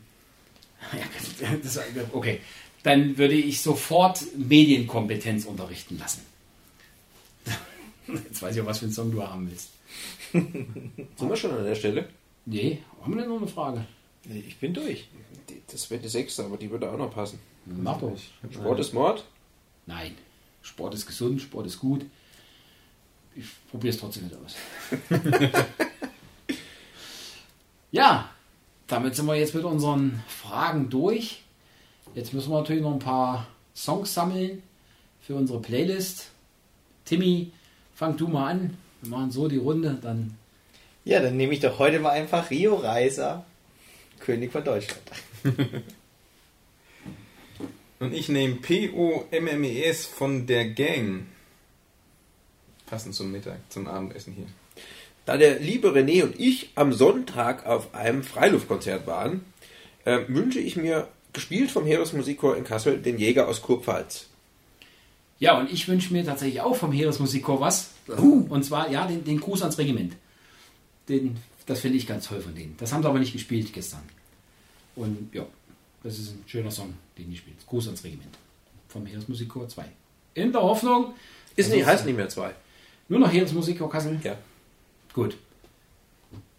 ja, 0.93 1.47
das, 1.61 1.79
okay, 2.13 2.39
dann 2.83 3.17
würde 3.17 3.33
ich 3.33 3.61
sofort 3.61 4.21
Medienkompetenz 4.37 5.45
unterrichten 5.45 5.97
lassen. 5.97 6.21
Jetzt 8.07 8.41
weiß 8.41 8.55
ich 8.55 8.61
auch, 8.61 8.65
was 8.65 8.79
für 8.79 8.85
einen 8.85 8.93
Song 8.93 9.11
du 9.11 9.21
haben 9.21 9.49
willst. 9.49 9.69
Sind 10.31 11.29
wir 11.29 11.35
schon 11.35 11.51
an 11.51 11.65
der 11.65 11.75
Stelle? 11.75 12.07
Nee, 12.45 12.79
haben 13.01 13.13
wir 13.13 13.21
denn 13.21 13.29
noch 13.29 13.37
eine 13.37 13.47
Frage? 13.47 13.85
Ich 14.29 14.57
bin 14.57 14.73
durch. 14.73 15.07
Das 15.71 15.89
wäre 15.89 16.01
die 16.01 16.07
sechste, 16.07 16.43
aber 16.43 16.57
die 16.57 16.69
würde 16.69 16.89
auch 16.89 16.97
noch 16.97 17.13
passen. 17.13 17.39
Mach 17.65 17.99
doch. 17.99 18.17
Sport 18.51 18.79
ist 18.79 18.93
Mord? 18.93 19.25
Nein, 19.85 20.15
Sport 20.61 20.93
ist 20.93 21.05
gesund, 21.05 21.41
Sport 21.41 21.67
ist 21.67 21.79
gut. 21.79 22.05
Ich 23.37 23.45
probiere 23.69 23.93
es 23.93 23.99
trotzdem 23.99 24.23
nicht 24.23 24.35
aus. 24.35 24.55
ja, 27.91 28.29
damit 28.87 29.15
sind 29.15 29.27
wir 29.27 29.35
jetzt 29.35 29.53
mit 29.53 29.63
unseren 29.63 30.23
Fragen 30.27 30.89
durch. 30.89 31.43
Jetzt 32.15 32.33
müssen 32.33 32.49
wir 32.49 32.59
natürlich 32.59 32.81
noch 32.81 32.93
ein 32.93 32.99
paar 32.99 33.47
Songs 33.75 34.11
sammeln 34.13 34.63
für 35.21 35.35
unsere 35.35 35.61
Playlist. 35.61 36.31
Timmy, 37.05 37.51
fang 37.93 38.17
du 38.17 38.27
mal 38.27 38.51
an. 38.51 38.77
Wir 39.01 39.11
machen 39.11 39.29
so 39.29 39.47
die 39.47 39.57
Runde, 39.57 39.99
dann 40.01 40.35
Ja, 41.05 41.21
dann 41.21 41.37
nehme 41.37 41.53
ich 41.53 41.59
doch 41.59 41.77
heute 41.77 41.99
mal 41.99 42.09
einfach 42.09 42.49
Rio 42.49 42.75
Reiser, 42.75 43.45
König 44.19 44.51
von 44.51 44.63
Deutschland. 44.63 45.03
Und 47.99 48.13
ich 48.13 48.29
nehme 48.29 48.55
P-O-M-M-E-S 48.55 50.05
von 50.05 50.47
der 50.47 50.69
Gang. 50.69 51.27
Passend 52.87 53.13
zum 53.13 53.31
Mittag, 53.31 53.59
zum 53.69 53.87
Abendessen 53.87 54.33
hier. 54.33 54.47
Da 55.25 55.37
der 55.37 55.59
liebe 55.59 55.89
René 55.89 56.23
und 56.23 56.39
ich 56.39 56.71
am 56.75 56.93
Sonntag 56.93 57.65
auf 57.65 57.93
einem 57.93 58.23
Freiluftkonzert 58.23 59.05
waren, 59.05 59.41
äh, 60.05 60.21
wünsche 60.29 60.59
ich 60.59 60.77
mir, 60.77 61.09
gespielt 61.33 61.69
vom 61.69 61.85
Heeresmusikchor 61.85 62.55
in 62.55 62.63
Kassel, 62.63 62.97
den 62.99 63.19
Jäger 63.19 63.47
aus 63.47 63.61
Kurpfalz. 63.61 64.27
Ja, 65.39 65.59
und 65.59 65.71
ich 65.71 65.87
wünsche 65.87 66.13
mir 66.13 66.25
tatsächlich 66.25 66.61
auch 66.61 66.75
vom 66.75 66.91
Heeresmusikchor 66.91 67.59
was. 67.59 67.91
Und 68.49 68.63
zwar, 68.63 68.89
ja, 68.89 69.05
den, 69.05 69.23
den 69.23 69.39
Gruß 69.39 69.61
ans 69.61 69.77
Regiment. 69.77 70.15
Den, 71.09 71.37
das 71.65 71.81
finde 71.81 71.97
ich 71.97 72.07
ganz 72.07 72.27
toll 72.27 72.41
von 72.41 72.55
denen. 72.55 72.75
Das 72.77 72.93
haben 72.93 73.03
sie 73.03 73.09
aber 73.09 73.19
nicht 73.19 73.33
gespielt 73.33 73.71
gestern. 73.73 74.01
Und 74.95 75.29
ja, 75.33 75.45
das 76.03 76.17
ist 76.17 76.31
ein 76.31 76.43
schöner 76.47 76.71
Song, 76.71 76.93
den 77.17 77.29
die 77.29 77.37
spielt. 77.37 77.57
Gruß 77.67 77.87
ans 77.87 78.03
Regiment. 78.03 78.33
Vom 78.87 79.05
Heeresmusikchor 79.05 79.67
2. 79.67 79.83
In 80.33 80.51
der 80.51 80.61
Hoffnung. 80.63 81.13
Ist 81.55 81.71
nicht, 81.71 81.85
heißt 81.85 82.05
nicht 82.05 82.15
mehr 82.15 82.29
zwei. 82.29 82.53
Nur 83.09 83.19
noch 83.19 83.31
Heeresmusikchor 83.31 83.89
Kassel? 83.89 84.19
Ja. 84.23 84.37
Gut. 85.13 85.37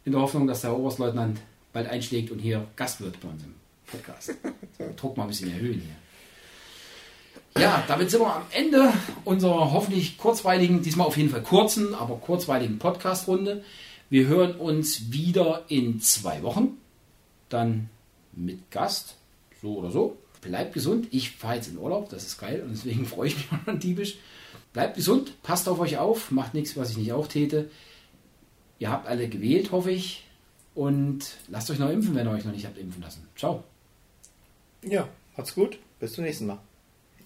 In 0.05 0.13
der 0.13 0.21
Hoffnung, 0.21 0.47
dass 0.47 0.63
der 0.63 0.77
Oberstleutnant 0.77 1.41
bald 1.73 1.89
einschlägt 1.89 2.31
und 2.31 2.39
hier 2.39 2.67
Gast 2.77 3.01
wird 3.01 3.21
bei 3.21 3.29
uns 3.29 3.43
im 3.45 3.55
Podcast. 3.87 4.35
Druck 4.97 5.17
mal 5.17 5.25
ein 5.25 5.29
bisschen 5.29 5.53
erhöhen 5.53 5.81
hier. 5.81 7.63
Ja, 7.63 7.83
damit 7.89 8.11
sind 8.11 8.21
wir 8.21 8.37
am 8.37 8.47
Ende 8.51 8.93
unserer 9.25 9.73
hoffentlich 9.73 10.17
kurzweiligen, 10.17 10.83
diesmal 10.83 11.07
auf 11.07 11.17
jeden 11.17 11.31
Fall 11.31 11.43
kurzen, 11.43 11.95
aber 11.95 12.17
kurzweiligen 12.17 12.79
Podcast-Runde. 12.79 13.65
Wir 14.11 14.27
hören 14.27 14.55
uns 14.55 15.13
wieder 15.13 15.65
in 15.69 16.01
zwei 16.01 16.43
Wochen. 16.43 16.79
Dann 17.49 17.91
mit 18.33 18.71
Gast, 18.71 19.17
so 19.61 19.77
oder 19.79 19.91
so. 19.91 20.17
Bleibt 20.41 20.73
gesund. 20.73 21.09
Ich 21.11 21.33
fahre 21.33 21.57
jetzt 21.57 21.69
in 21.69 21.79
Urlaub, 21.79 22.09
das 22.11 22.27
ist 22.27 22.39
geil 22.39 22.63
und 22.63 22.71
deswegen 22.71 23.05
freue 23.07 23.29
ich 23.29 23.37
mich 23.37 23.47
schon 23.65 23.81
diebisch. 23.81 24.19
Bleibt 24.79 24.95
gesund, 24.95 25.43
passt 25.43 25.69
auf 25.69 25.81
euch 25.81 25.99
auf, 25.99 26.31
macht 26.31 26.55
nichts, 26.55 26.77
was 26.77 26.91
ich 26.91 26.99
nicht 26.99 27.13
auch 27.13 27.27
täte. 27.27 27.69
Ihr 28.79 28.91
habt 28.91 29.09
alle 29.09 29.29
gewählt, 29.29 29.73
hoffe 29.73 29.91
ich. 29.91 30.25
Und 30.73 31.37
lasst 31.49 31.69
euch 31.73 31.81
noch 31.81 31.91
impfen, 31.91 32.15
wenn 32.15 32.29
ihr 32.29 32.31
euch 32.31 32.45
noch 32.45 32.53
nicht 32.53 32.65
habt 32.65 32.79
impfen 32.79 33.03
lassen. 33.03 33.27
Ciao. 33.35 33.65
Ja, 34.83 35.09
macht's 35.37 35.57
gut. 35.57 35.81
Bis 35.99 36.13
zum 36.13 36.23
nächsten 36.23 36.47
Mal. 36.47 36.61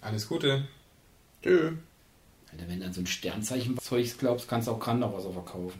Alles 0.00 0.26
Gute. 0.26 0.66
Tschö. 1.42 1.72
Alter, 2.50 2.68
wenn 2.68 2.80
du 2.80 2.86
an 2.86 2.94
so 2.94 3.02
ein 3.02 3.06
Sternzeichen-Zeugs 3.06 4.16
glaubst, 4.16 4.48
kannst 4.48 4.66
du 4.68 4.72
auch 4.72 4.80
Kranderwasser 4.80 5.32
verkaufen. 5.32 5.78